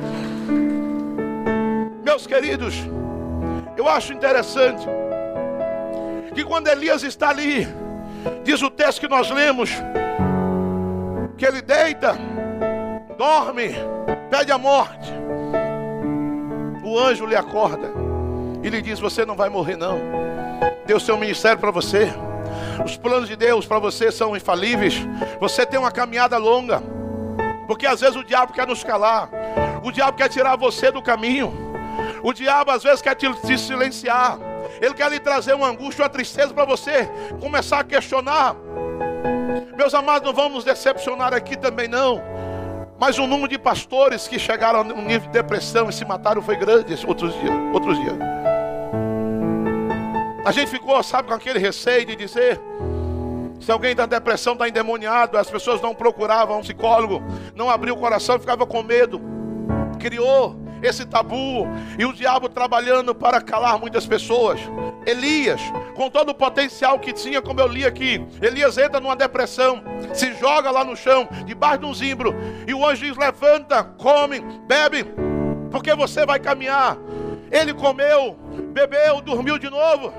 [2.04, 2.74] Meus queridos,
[3.76, 4.86] eu acho interessante
[6.34, 7.68] que quando Elias está ali,
[8.44, 9.70] diz o texto que nós lemos,
[11.36, 12.16] que ele deita,
[13.20, 13.74] dorme,
[14.30, 15.12] pede a morte.
[16.82, 17.92] O anjo lhe acorda
[18.62, 20.00] e lhe diz: Você não vai morrer, não.
[20.86, 22.10] Deus tem um ministério para você.
[22.82, 24.94] Os planos de Deus para você são infalíveis.
[25.38, 26.82] Você tem uma caminhada longa.
[27.66, 29.28] Porque às vezes o diabo quer nos calar.
[29.84, 31.52] O diabo quer tirar você do caminho.
[32.22, 34.38] O diabo às vezes quer te, te silenciar.
[34.80, 37.06] Ele quer lhe trazer uma angústia, uma tristeza para você
[37.38, 38.56] começar a questionar.
[39.76, 42.40] Meus amados, não vamos decepcionar aqui também não.
[43.01, 46.42] Mas o número de pastores que chegaram a um nível de depressão e se mataram
[46.42, 47.55] foi grande outros dias.
[47.72, 48.14] Outros dias.
[50.44, 52.61] A gente ficou, sabe, com aquele receio de dizer.
[53.59, 57.22] Se alguém da depressão está endemoniado, as pessoas não procuravam um psicólogo,
[57.55, 59.18] não abriu o coração, ficava com medo.
[59.98, 61.66] Criou esse tabu
[61.98, 64.60] e o diabo trabalhando para calar muitas pessoas.
[65.06, 65.60] Elias,
[65.94, 70.34] com todo o potencial que tinha, como eu li aqui, Elias entra numa depressão, se
[70.34, 72.34] joga lá no chão, debaixo de um zimbro,
[72.66, 75.06] e o anjo diz: levanta, come, bebe,
[75.70, 76.96] porque você vai caminhar.
[77.50, 78.38] Ele comeu,
[78.72, 80.12] bebeu, dormiu de novo.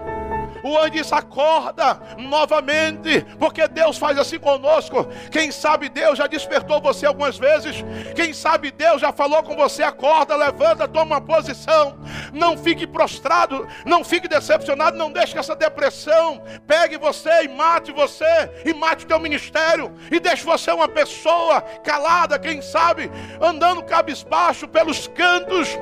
[0.64, 5.08] O anjo disse: acorda novamente, porque Deus faz assim conosco.
[5.32, 7.84] Quem sabe Deus já despertou você algumas vezes.
[8.16, 11.98] Quem sabe Deus já falou com você: acorda, levanta, toma uma posição.
[12.34, 17.92] Não fique prostrado, não fique decepcionado, não deixe que essa depressão pegue você e mate
[17.92, 23.84] você, e mate o teu ministério, e deixe você uma pessoa calada, quem sabe, andando
[23.84, 25.78] cabisbaixo pelos cantos,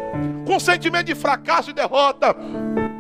[0.46, 2.36] com sentimento de fracasso e derrota.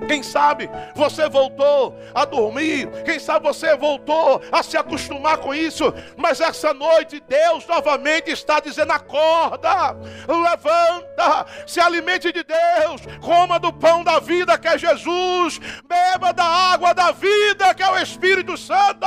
[0.10, 5.94] Quem sabe você voltou a dormir, quem sabe você voltou a se acostumar com isso,
[6.18, 9.96] mas essa noite Deus novamente está dizendo: acorda,
[10.28, 16.44] levanta, se alimente de Deus, coma do pão da vida que é Jesus, beba da
[16.44, 19.06] água da vida que é o Espírito Santo.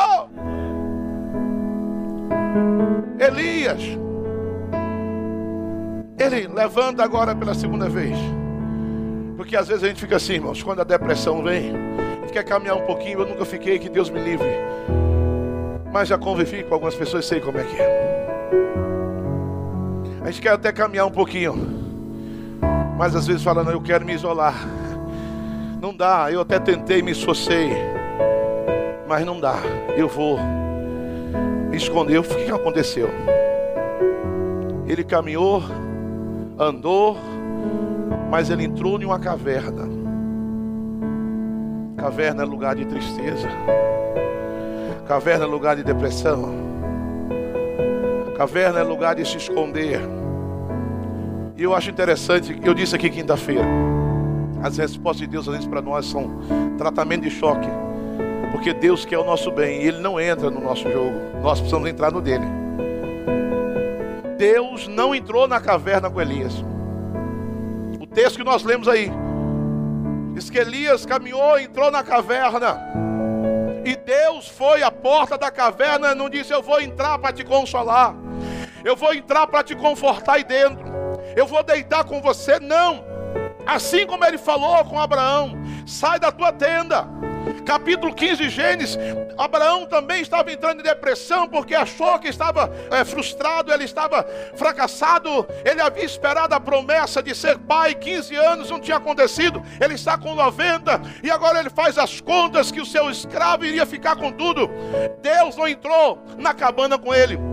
[3.18, 3.82] Elias,
[6.16, 8.16] ele levanta agora pela segunda vez.
[9.43, 12.45] Porque às vezes a gente fica assim, irmãos, quando a depressão vem, a gente quer
[12.45, 14.47] caminhar um pouquinho, eu nunca fiquei, que Deus me livre.
[15.93, 18.28] Mas já convivi com algumas pessoas sei como é que é.
[20.22, 21.57] A gente quer até caminhar um pouquinho.
[22.97, 24.55] Mas às vezes fala, não, eu quero me isolar.
[25.80, 27.72] Não dá, eu até tentei, me esforcei.
[29.09, 29.57] Mas não dá,
[29.97, 30.38] eu vou
[31.68, 32.18] me esconder.
[32.18, 33.11] O que aconteceu?
[34.86, 35.64] Ele caminhou,
[36.57, 37.18] andou,
[38.32, 39.86] mas ele entrou em uma caverna.
[41.98, 43.46] Caverna é lugar de tristeza.
[45.06, 46.54] Caverna é lugar de depressão.
[48.36, 50.00] Caverna é lugar de se esconder.
[51.56, 53.66] E eu acho interessante, eu disse aqui quinta-feira,
[54.62, 56.40] as respostas de Deus às vezes para nós são
[56.78, 57.68] tratamento de choque.
[58.50, 61.12] Porque Deus quer o nosso bem e Ele não entra no nosso jogo.
[61.42, 62.46] Nós precisamos entrar no dele.
[64.38, 66.64] Deus não entrou na caverna com Elias
[68.12, 69.10] texto que nós lemos aí.
[70.34, 72.80] Diz que Elias caminhou, entrou na caverna.
[73.84, 78.14] E Deus foi à porta da caverna não disse: Eu vou entrar para te consolar.
[78.84, 80.84] Eu vou entrar para te confortar aí dentro.
[81.36, 82.58] Eu vou deitar com você.
[82.60, 83.04] Não.
[83.66, 85.56] Assim como ele falou com Abraão,
[85.86, 87.06] sai da tua tenda.
[87.64, 88.99] Capítulo 15 de Gênesis,
[89.38, 95.47] Abraão também estava entrando em depressão porque achou que estava é, frustrado, ele estava fracassado,
[95.64, 100.18] ele havia esperado a promessa de ser pai, 15 anos não tinha acontecido, ele está
[100.18, 104.30] com 90 e agora ele faz as contas que o seu escravo iria ficar com
[104.30, 104.68] tudo.
[105.20, 107.51] Deus não entrou na cabana com ele.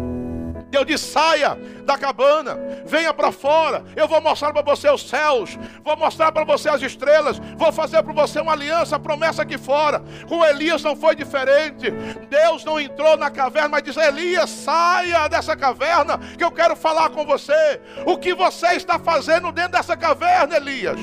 [0.69, 3.83] Deus diz: saia da cabana, venha para fora.
[3.95, 8.03] Eu vou mostrar para você os céus, vou mostrar para você as estrelas, vou fazer
[8.03, 10.03] para você uma aliança, promessa aqui fora.
[10.27, 11.91] Com Elias não foi diferente.
[12.29, 17.09] Deus não entrou na caverna, mas diz: Elias, saia dessa caverna, que eu quero falar
[17.09, 17.81] com você.
[18.05, 20.99] O que você está fazendo dentro dessa caverna, Elias?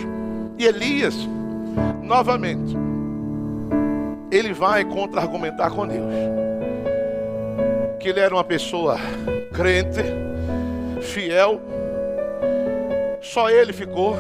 [0.59, 1.15] E Elias,
[2.03, 2.75] novamente,
[4.31, 6.13] ele vai contra-argumentar com Deus.
[7.99, 8.97] Que ele era uma pessoa
[9.57, 10.05] crente,
[11.01, 11.61] fiel.
[13.23, 14.17] Só ele ficou.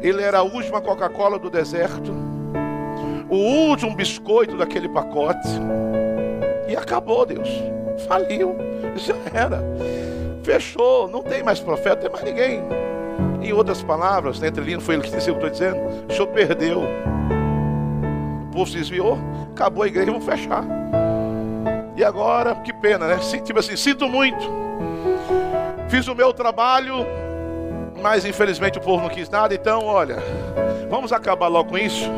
[0.00, 2.12] Ele era a última Coca-Cola do deserto,
[3.28, 5.48] o último biscoito daquele pacote.
[6.68, 7.48] E acabou, Deus.
[8.06, 8.54] Faliu.
[8.94, 9.62] Já era.
[10.44, 11.08] Fechou.
[11.08, 12.62] Não tem mais profeta, não tem mais ninguém.
[13.42, 16.06] Em outras palavras, entre linhas, foi ele que disse o que estou dizendo.
[16.08, 16.82] O senhor perdeu.
[18.42, 19.18] O povo se desviou.
[19.52, 20.64] Acabou a igreja, vamos fechar.
[22.08, 23.18] Agora, que pena, né?
[23.44, 24.42] Tipo assim, sinto muito.
[25.90, 27.06] Fiz o meu trabalho,
[28.00, 29.54] mas infelizmente o povo não quis nada.
[29.54, 30.16] Então, olha,
[30.88, 32.10] vamos acabar logo com isso.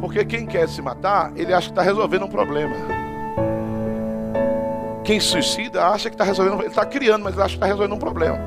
[0.00, 2.74] Porque quem quer se matar, ele acha que está resolvendo um problema.
[5.04, 7.94] Quem suicida acha que está resolvendo, ele está criando, mas ele acha que está resolvendo
[7.94, 8.38] um problema.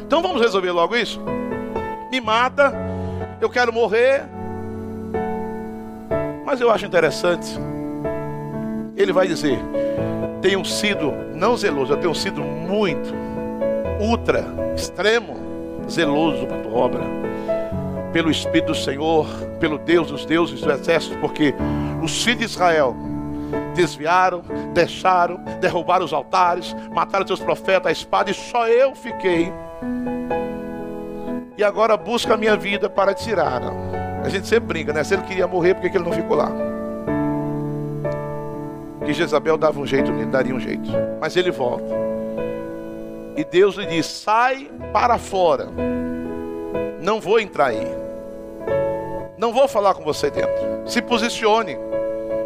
[0.00, 1.20] Então vamos resolver logo isso?
[2.10, 2.72] Me mata,
[3.38, 4.24] eu quero morrer.
[6.42, 7.48] Mas eu acho interessante.
[8.96, 9.58] Ele vai dizer:
[10.46, 13.12] tenho sido, não zeloso, eu tenho sido muito,
[13.98, 14.44] ultra,
[14.76, 15.36] extremo,
[15.90, 17.02] zeloso para a tua obra.
[18.12, 19.26] Pelo Espírito do Senhor,
[19.58, 21.52] pelo Deus dos deuses do exército, porque
[22.00, 22.94] os filhos de Israel
[23.74, 24.42] desviaram,
[24.72, 29.52] deixaram, derrubaram os altares, mataram seus profetas, a espada, e só eu fiquei.
[31.58, 33.62] E agora busca a minha vida para tirar.
[34.22, 35.02] A gente sempre brinca, né?
[35.02, 36.75] Se ele queria morrer, por que ele não ficou lá?
[39.06, 40.90] Que Jezabel dava um jeito, ele daria um jeito.
[41.20, 41.94] Mas ele volta.
[43.36, 45.68] E Deus lhe diz: sai para fora.
[47.00, 47.86] Não vou entrar aí.
[49.38, 50.52] Não vou falar com você dentro.
[50.86, 51.76] Se posicione.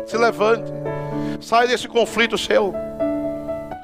[0.06, 0.70] Se levante.
[1.40, 2.74] Saia desse conflito seu.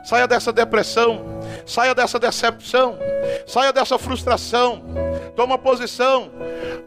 [0.04, 1.24] Saia dessa depressão.
[1.64, 2.98] Saia dessa decepção.
[3.46, 4.82] Saia dessa frustração.
[5.34, 6.30] Toma posição.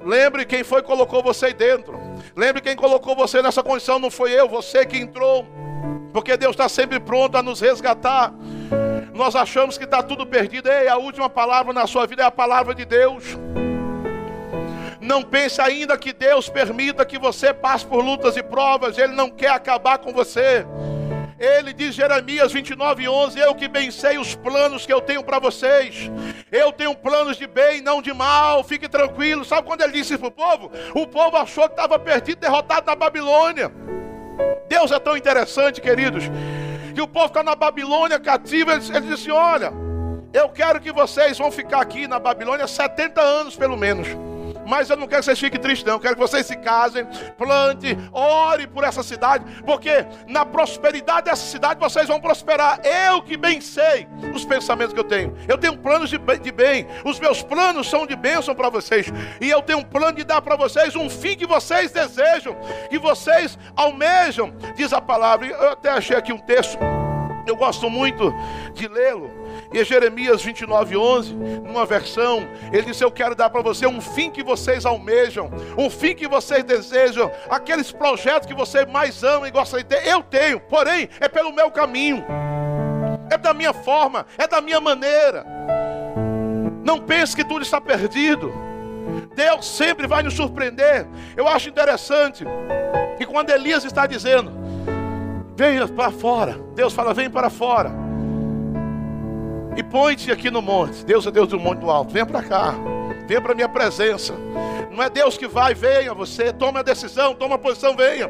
[0.05, 2.09] Lembre quem foi que colocou você dentro.
[2.39, 3.99] Lembre quem colocou você nessa condição.
[3.99, 5.45] Não foi eu, você que entrou
[6.13, 8.33] porque Deus está sempre pronto a nos resgatar.
[9.13, 10.69] Nós achamos que está tudo perdido.
[10.69, 13.37] Ei, a última palavra na sua vida é a palavra de Deus.
[15.01, 18.97] Não pense ainda que Deus permita que você passe por lutas e provas.
[18.97, 20.65] Ele não quer acabar com você.
[21.39, 25.39] Ele diz Jeremias 29, 11: Eu que bem sei os planos que eu tenho para
[25.39, 26.11] vocês.
[26.51, 28.61] Eu tenho planos de bem, não de mal.
[28.63, 29.45] Fique tranquilo.
[29.45, 30.69] Sabe quando ele disse para o povo?
[30.93, 33.71] O povo achou que estava perdido, derrotado na Babilônia.
[34.67, 36.25] Deus é tão interessante, queridos,
[36.93, 39.71] que o povo está na Babilônia cativa, ele, ele disse: Olha,
[40.33, 44.07] eu quero que vocês vão ficar aqui na Babilônia 70 anos pelo menos.
[44.70, 45.95] Mas eu não quero que vocês fiquem tristes, não.
[45.95, 47.03] Eu quero que vocês se casem,
[47.36, 52.80] plante, ore por essa cidade, porque na prosperidade dessa cidade vocês vão prosperar.
[52.86, 55.36] Eu que bem sei os pensamentos que eu tenho.
[55.47, 56.88] Eu tenho planos de bem, de bem.
[57.03, 59.07] os meus planos são de bênção para vocês,
[59.41, 62.55] e eu tenho um plano de dar para vocês um fim que vocês desejam,
[62.91, 65.47] que vocês almejam, diz a palavra.
[65.47, 66.78] Eu até achei aqui um texto,
[67.47, 68.32] eu gosto muito
[68.76, 69.38] de lê-lo
[69.72, 74.32] e Jeremias 29, 11, numa versão, ele disse: Eu quero dar para você um fim
[74.32, 79.51] que vocês almejam, um fim que vocês desejam, aqueles projetos que você mais ama e
[79.51, 80.07] gosta de ter.
[80.07, 82.26] Eu tenho, porém, é pelo meu caminho,
[83.30, 85.45] é da minha forma, é da minha maneira.
[86.84, 88.51] Não pense que tudo está perdido.
[89.36, 91.05] Deus sempre vai nos surpreender.
[91.38, 92.43] Eu acho interessante
[93.17, 94.51] que quando Elias está dizendo,
[95.55, 98.09] venha para fora, Deus fala, vem para fora
[99.76, 101.05] e põe-te aqui no monte.
[101.05, 102.13] Deus é Deus do monte do alto.
[102.13, 102.76] Venha para cá.
[103.28, 104.34] Venha para minha presença.
[104.91, 106.51] Não é Deus que vai, venha você.
[106.51, 108.30] Tome a decisão, toma a posição, venha.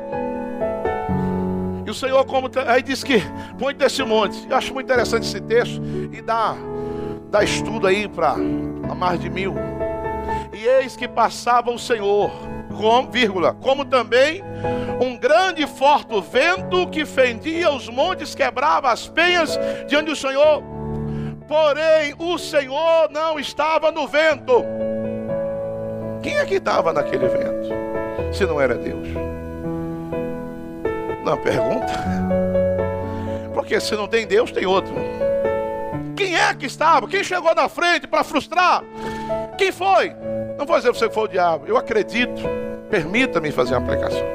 [1.86, 3.22] E o Senhor, como aí diz que
[3.58, 4.46] põe desse monte.
[4.48, 5.82] Eu acho muito interessante esse texto
[6.12, 6.56] e dá,
[7.32, 8.36] dá estudo aí para
[8.96, 9.56] mais de mil.
[10.54, 12.32] E eis que passava o Senhor,
[12.78, 14.44] com, vírgula, como também
[15.02, 20.62] um grande e forte vento que fendia os montes, quebrava as penhas diante do Senhor
[21.50, 24.64] porém o Senhor não estava no vento.
[26.22, 27.70] Quem é que estava naquele vento?
[28.32, 29.08] se não era Deus?
[31.26, 31.88] Não pergunta.
[33.54, 34.94] Porque se não tem Deus, tem outro.
[36.16, 37.08] Quem é que estava?
[37.08, 38.84] Quem chegou na frente para frustrar?
[39.58, 40.14] Quem foi?
[40.58, 41.66] Não vou dizer que você foi o diabo.
[41.66, 42.44] Eu acredito.
[42.90, 44.26] Permita-me fazer uma aplicação.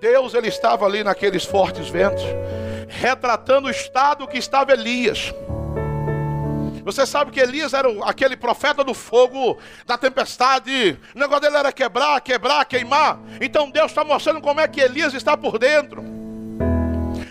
[0.00, 2.24] Deus ele estava ali naqueles fortes ventos,
[2.90, 5.32] retratando o estado que estava Elias.
[6.84, 10.98] Você sabe que Elias era aquele profeta do fogo, da tempestade.
[11.14, 13.18] O negócio dele era quebrar, quebrar, queimar.
[13.40, 16.02] Então Deus está mostrando como é que Elias está por dentro.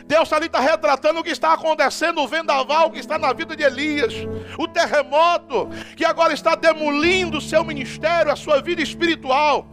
[0.05, 3.63] Deus ali está retratando o que está acontecendo, o vendaval que está na vida de
[3.63, 4.13] Elias,
[4.57, 9.67] o terremoto que agora está demolindo o seu ministério, a sua vida espiritual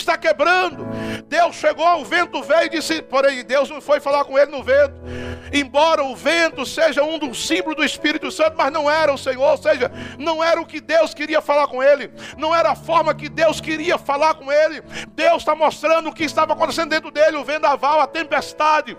[0.00, 0.86] está quebrando.
[1.26, 4.62] Deus chegou, o vento veio e disse, porém, Deus não foi falar com ele no
[4.62, 4.94] vento.
[5.52, 9.50] Embora o vento seja um dos símbolos do Espírito Santo, mas não era o Senhor,
[9.50, 13.14] ou seja, não era o que Deus queria falar com ele, não era a forma
[13.14, 14.82] que Deus queria falar com ele.
[15.14, 18.96] Deus está mostrando o que estava acontecendo dentro dele, o vendaval, a tempestade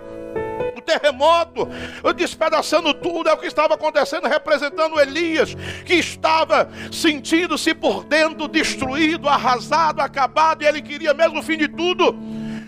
[0.75, 1.67] o terremoto,
[2.15, 5.55] despedaçando tudo, é o que estava acontecendo, representando Elias,
[5.85, 11.67] que estava sentindo-se por dentro destruído, arrasado, acabado, e ele queria mesmo o fim de
[11.67, 12.13] tudo,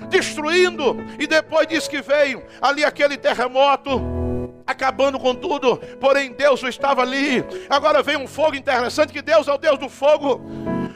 [0.09, 4.01] destruindo, e depois diz que veio ali aquele terremoto
[4.65, 7.43] acabando com tudo, porém Deus estava ali.
[7.69, 10.41] Agora vem um fogo interessante que Deus é o Deus do fogo.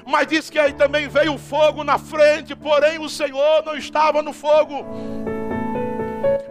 [0.05, 4.21] Mas diz que aí também veio o fogo na frente, porém o Senhor não estava
[4.21, 4.85] no fogo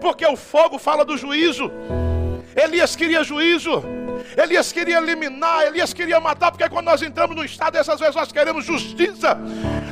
[0.00, 1.70] porque o fogo fala do juízo.
[2.54, 3.82] Elias queria juízo.
[4.36, 8.32] Elias queria eliminar, Elias queria matar, porque quando nós entramos no estado, essas vezes nós
[8.32, 9.38] queremos justiça,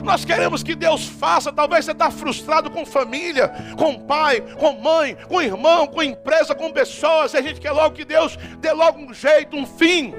[0.02, 1.52] nós queremos que Deus faça.
[1.52, 6.70] Talvez você está frustrado com família, com pai, com mãe, com irmão, com empresa, com
[6.72, 10.14] pessoas, e a gente quer logo que Deus dê logo um jeito, um fim.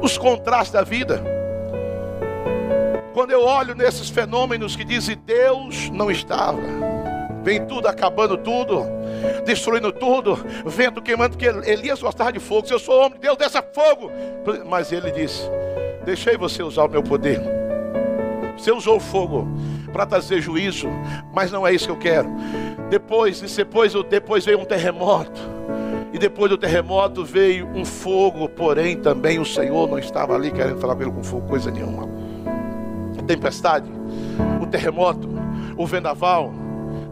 [0.00, 1.22] Os contrastes da vida.
[3.12, 6.95] Quando eu olho nesses fenômenos que dizem Deus não estava
[7.46, 8.84] Vem tudo acabando tudo,
[9.44, 12.66] destruindo tudo, vento queimando, porque Elias gostava de fogo.
[12.66, 14.10] Se eu sou homem, Deus desça fogo.
[14.68, 15.48] Mas ele disse:
[16.04, 17.40] Deixei você usar o meu poder.
[18.58, 19.46] Você usou o fogo
[19.92, 20.88] para trazer juízo,
[21.32, 22.28] mas não é isso que eu quero.
[22.90, 25.40] Depois, depois, depois veio um terremoto.
[26.12, 30.80] E depois do terremoto veio um fogo, porém também o Senhor não estava ali querendo
[30.80, 32.08] falar com ele com fogo, coisa nenhuma.
[33.16, 33.88] A tempestade,
[34.60, 35.28] o terremoto,
[35.76, 36.52] o vendaval,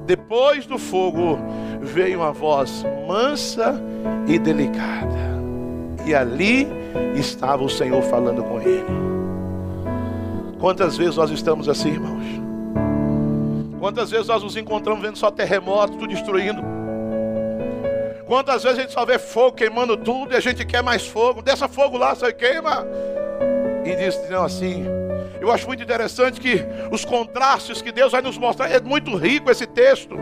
[0.04, 1.38] depois do fogo
[1.80, 3.80] veio uma voz mansa
[4.26, 5.34] e delicada.
[6.06, 6.68] E ali
[7.14, 8.84] estava o Senhor falando com ele.
[10.60, 12.24] Quantas vezes nós estamos assim, irmãos?
[13.78, 16.62] Quantas vezes nós nos encontramos vendo só terremoto, tudo destruindo?
[18.26, 21.42] Quantas vezes a gente só vê fogo queimando tudo e a gente quer mais fogo?
[21.42, 22.86] Dessa fogo lá, você queima.
[23.84, 24.84] E diz, não, assim,
[25.44, 29.50] eu acho muito interessante que os contrastes que Deus vai nos mostrar, é muito rico
[29.50, 30.16] esse texto.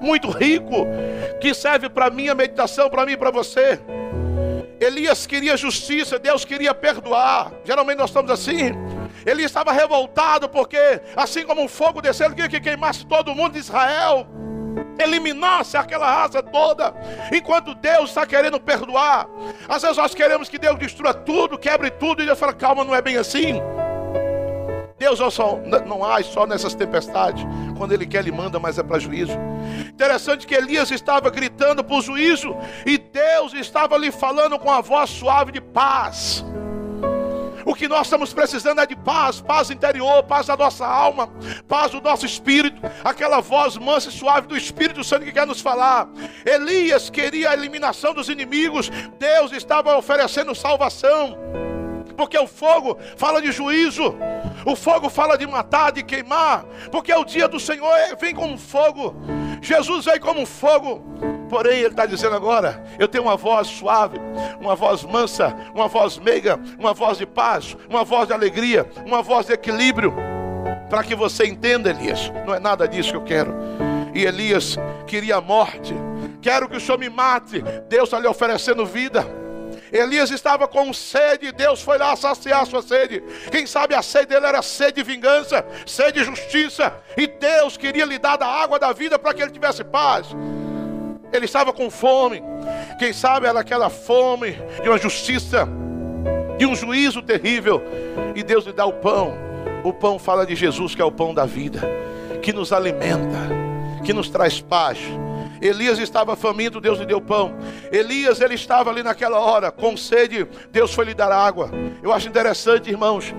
[0.00, 0.86] Muito rico,
[1.40, 3.80] que serve para minha meditação, para mim e para você.
[4.80, 7.52] Elias queria justiça, Deus queria perdoar.
[7.64, 8.70] Geralmente nós estamos assim.
[9.26, 13.58] Ele estava revoltado porque, assim como um fogo descendo, queria que queimasse todo mundo de
[13.58, 14.26] Israel
[14.98, 16.94] eliminasse aquela raça toda,
[17.32, 19.26] enquanto Deus está querendo perdoar.
[19.68, 22.94] Às vezes nós queremos que Deus destrua tudo, quebre tudo, e Deus fala: calma, não
[22.94, 23.60] é bem assim.
[24.98, 27.46] Deus não, só, não age só nessas tempestades.
[27.76, 29.32] Quando Ele quer, Ele manda, mas é para juízo.
[29.88, 35.08] Interessante que Elias estava gritando por juízo e Deus estava lhe falando com a voz
[35.10, 36.44] suave de paz.
[37.68, 41.28] O que nós estamos precisando é de paz, paz interior, paz da nossa alma,
[41.68, 45.60] paz do nosso espírito, aquela voz mansa e suave do Espírito Santo que quer nos
[45.60, 46.08] falar.
[46.46, 48.88] Elias queria a eliminação dos inimigos,
[49.18, 51.36] Deus estava oferecendo salvação
[52.18, 54.16] porque o fogo fala de juízo,
[54.66, 59.14] o fogo fala de matar, de queimar, porque o dia do Senhor vem como fogo.
[59.62, 61.00] Jesus veio como fogo.
[61.48, 64.18] Porém, ele está dizendo agora: eu tenho uma voz suave,
[64.60, 69.22] uma voz mansa, uma voz meiga, uma voz de paz, uma voz de alegria, uma
[69.22, 70.12] voz de equilíbrio.
[70.90, 73.54] Para que você entenda, Elias, não é nada disso que eu quero.
[74.12, 75.94] E Elias queria a morte.
[76.42, 77.62] Quero que o Senhor me mate.
[77.88, 79.37] Deus está lhe oferecendo vida.
[79.92, 83.22] Elias estava com sede, Deus foi lá saciar sua sede.
[83.50, 88.04] Quem sabe a sede dele era sede de vingança, sede de justiça, e Deus queria
[88.04, 90.28] lhe dar da água da vida para que ele tivesse paz.
[91.32, 92.42] Ele estava com fome.
[92.98, 95.68] Quem sabe era aquela fome de uma justiça,
[96.56, 97.82] de um juízo terrível.
[98.34, 99.36] E Deus lhe dá o pão.
[99.84, 101.80] O pão fala de Jesus, que é o pão da vida,
[102.42, 103.48] que nos alimenta,
[104.04, 104.98] que nos traz paz.
[105.60, 107.54] Elias estava faminto, Deus lhe deu pão.
[107.90, 111.70] Elias, ele estava ali naquela hora, com sede, Deus foi lhe dar água.
[112.02, 113.34] Eu acho interessante, irmãos,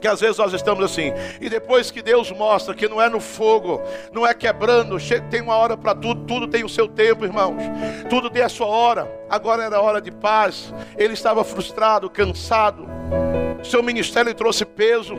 [0.00, 3.20] que às vezes nós estamos assim, e depois que Deus mostra que não é no
[3.20, 4.96] fogo, não é quebrando,
[5.30, 7.62] tem uma hora para tudo, tudo tem o seu tempo, irmãos,
[8.08, 9.10] tudo tem a sua hora.
[9.28, 12.86] Agora era hora de paz, ele estava frustrado, cansado,
[13.62, 15.14] seu ministério trouxe peso,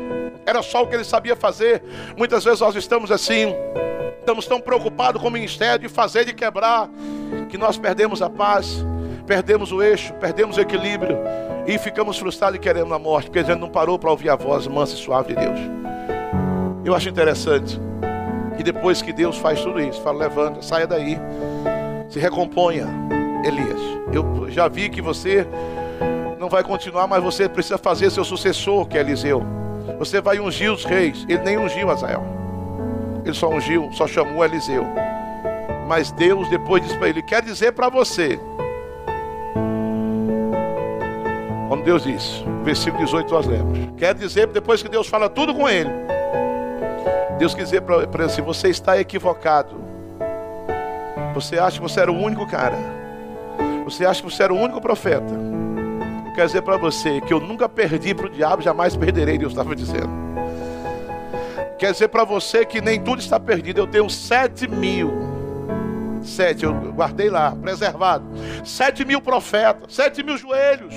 [0.46, 1.84] era só o que ele sabia fazer.
[2.18, 3.54] Muitas vezes nós estamos assim,
[4.30, 6.88] estamos tão preocupados com o ministério de fazer, de quebrar,
[7.50, 8.86] que nós perdemos a paz,
[9.26, 11.18] perdemos o eixo, perdemos o equilíbrio
[11.66, 14.36] e ficamos frustrados e querendo a morte, porque a gente não parou para ouvir a
[14.36, 15.60] voz mansa e suave de Deus.
[16.86, 17.80] Eu acho interessante
[18.56, 21.18] que depois que Deus faz tudo isso, fala: levanta, saia daí,
[22.08, 22.88] se recomponha,
[23.44, 23.80] Elias.
[24.14, 25.48] Eu já vi que você
[26.40, 29.44] não vai continuar, mas você precisa fazer seu sucessor, que é Eliseu.
[29.98, 31.26] Você vai ungir os reis.
[31.28, 32.49] Ele nem ungiu Azael.
[33.30, 34.86] Ele só ungiu, só chamou Eliseu.
[35.88, 38.40] Mas Deus depois disse para ele: quer dizer para você
[41.70, 43.78] Quando Deus diz, versículo 18 nós lemos.
[43.96, 45.92] Quer dizer, depois que Deus fala tudo com ele,
[47.38, 49.76] Deus quer dizer para ele assim: você está equivocado.
[51.36, 52.76] Você acha que você era o único cara.
[53.86, 55.32] Você acha que você era o único profeta.
[56.26, 59.52] Eu quero dizer para você que eu nunca perdi para o diabo, jamais perderei, Deus
[59.52, 60.29] estava dizendo.
[61.80, 63.80] Quer dizer para você que nem tudo está perdido.
[63.80, 65.30] Eu tenho sete mil
[66.22, 68.26] Sete, eu guardei lá, preservado.
[68.66, 70.94] Sete mil profetas, sete mil joelhos,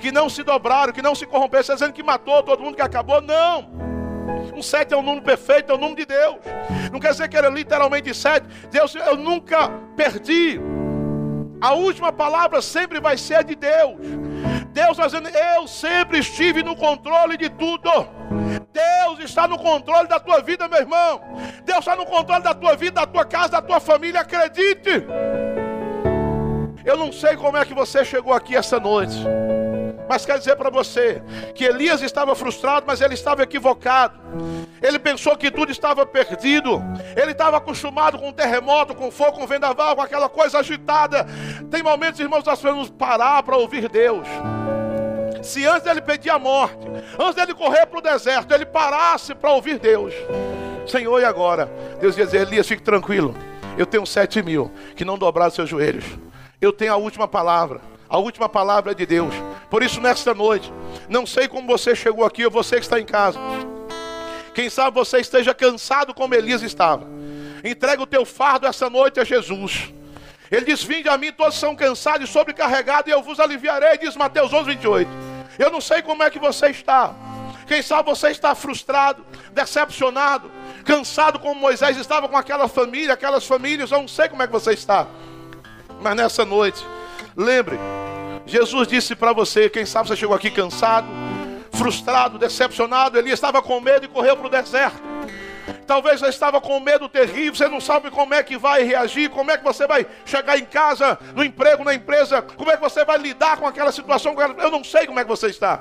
[0.00, 2.82] que não se dobraram, que não se corromperam, tá dizendo que matou todo mundo, que
[2.82, 3.20] acabou.
[3.20, 3.70] Não!
[4.54, 6.36] Um sete é um número perfeito, é o número de Deus.
[6.92, 8.46] Não quer dizer que era literalmente sete.
[8.70, 10.60] Deus, eu nunca perdi.
[11.60, 13.96] A última palavra sempre vai ser de Deus.
[14.72, 18.21] Deus está dizendo: Eu sempre estive no controle de tudo.
[18.72, 21.20] Deus está no controle da tua vida, meu irmão.
[21.64, 24.20] Deus está no controle da tua vida, da tua casa, da tua família.
[24.20, 25.04] Acredite.
[26.84, 29.16] Eu não sei como é que você chegou aqui essa noite.
[30.08, 31.22] Mas quero dizer para você
[31.54, 34.20] que Elias estava frustrado, mas ele estava equivocado.
[34.82, 36.82] Ele pensou que tudo estava perdido.
[37.16, 41.26] Ele estava acostumado com terremoto, com fogo, com vendaval, com aquela coisa agitada.
[41.70, 44.26] Tem momentos, irmãos, nós precisamos parar para ouvir Deus.
[45.42, 46.86] Se antes dele pedir a morte,
[47.18, 50.14] antes dele correr para o deserto, ele parasse para ouvir Deus.
[50.86, 51.66] Senhor, e agora?
[52.00, 53.34] Deus ia dizer, Elias, fique tranquilo.
[53.76, 56.04] Eu tenho sete mil que não dobraram seus joelhos.
[56.60, 57.80] Eu tenho a última palavra.
[58.08, 59.34] A última palavra é de Deus.
[59.70, 60.72] Por isso, nesta noite,
[61.08, 63.38] não sei como você chegou aqui ou você que está em casa.
[64.54, 67.06] Quem sabe você esteja cansado como Elias estava.
[67.64, 69.92] Entrega o teu fardo essa noite a Jesus.
[70.50, 74.14] Ele diz: Vinde a mim, todos são cansados e sobrecarregados, e eu vos aliviarei, diz
[74.14, 75.31] Mateus 11, 28.
[75.58, 77.14] Eu não sei como é que você está.
[77.66, 80.50] Quem sabe você está frustrado, decepcionado,
[80.84, 84.52] cansado como Moisés estava com aquela família, aquelas famílias, eu não sei como é que
[84.52, 85.06] você está.
[86.00, 86.84] Mas nessa noite,
[87.36, 87.78] lembre,
[88.44, 91.06] Jesus disse para você, quem sabe você chegou aqui cansado,
[91.72, 95.00] frustrado, decepcionado, ele estava com medo e correu para o deserto.
[95.86, 99.50] Talvez você estava com medo terrível, você não sabe como é que vai reagir, como
[99.50, 103.04] é que você vai chegar em casa, no emprego, na empresa, como é que você
[103.04, 104.34] vai lidar com aquela situação.
[104.58, 105.80] Eu não sei como é que você está.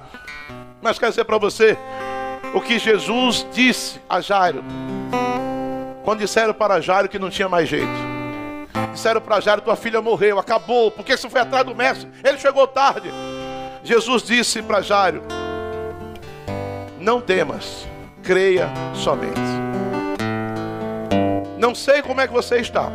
[0.82, 1.78] Mas quero dizer para você
[2.54, 4.64] o que Jesus disse a Jairo.
[6.04, 8.12] Quando disseram para Jairo que não tinha mais jeito.
[8.92, 12.68] Disseram para Jairo: tua filha morreu, acabou, porque você foi atrás do mestre, ele chegou
[12.68, 13.12] tarde.
[13.84, 15.24] Jesus disse para Jairo:
[17.00, 17.88] Não temas,
[18.24, 19.61] creia somente.
[21.62, 22.90] Não sei como é que você está.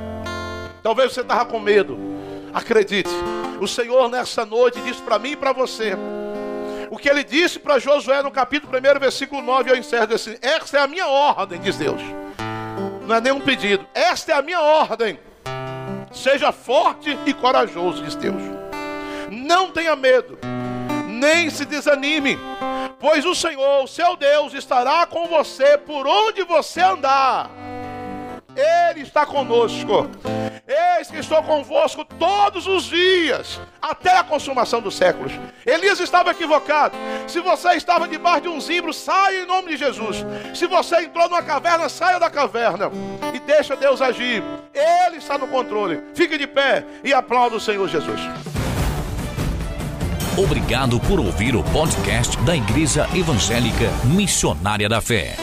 [0.82, 1.96] Talvez você estava com medo.
[2.52, 3.08] Acredite,
[3.60, 5.92] o Senhor nessa noite disse para mim e para você.
[6.90, 10.78] O que ele disse para Josué no capítulo 1, versículo 9, eu encerro assim: Esta
[10.78, 12.00] é a minha ordem, diz Deus.
[13.06, 13.86] Não é nenhum pedido.
[13.94, 15.20] Esta é a minha ordem.
[16.10, 18.42] Seja forte e corajoso, diz Deus.
[19.30, 20.40] Não tenha medo,
[21.06, 22.36] nem se desanime,
[22.98, 27.48] pois o Senhor, seu Deus, estará com você por onde você andar.
[28.56, 30.08] Ele está conosco.
[30.66, 35.32] Eis que estou convosco todos os dias, até a consumação dos séculos.
[35.64, 36.96] Elias estava equivocado.
[37.26, 40.24] Se você estava debaixo de um zimbro, saia em nome de Jesus.
[40.54, 42.90] Se você entrou numa caverna, saia da caverna
[43.34, 44.42] e deixa Deus agir.
[44.74, 46.02] Ele está no controle.
[46.14, 48.20] Fique de pé e aplauda o Senhor Jesus.
[50.36, 55.36] Obrigado por ouvir o podcast da Igreja Evangélica Missionária da Fé.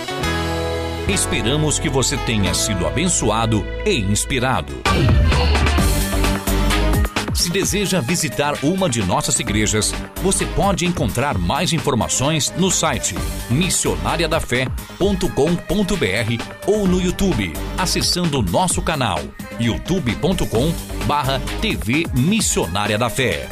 [1.07, 4.73] Esperamos que você tenha sido abençoado e inspirado.
[7.33, 13.15] Se deseja visitar uma de nossas igrejas, você pode encontrar mais informações no site
[13.49, 19.19] missionariadafé.com.br ou no YouTube, acessando nosso canal
[19.59, 23.49] youtube.com/tv Missionária da Fé.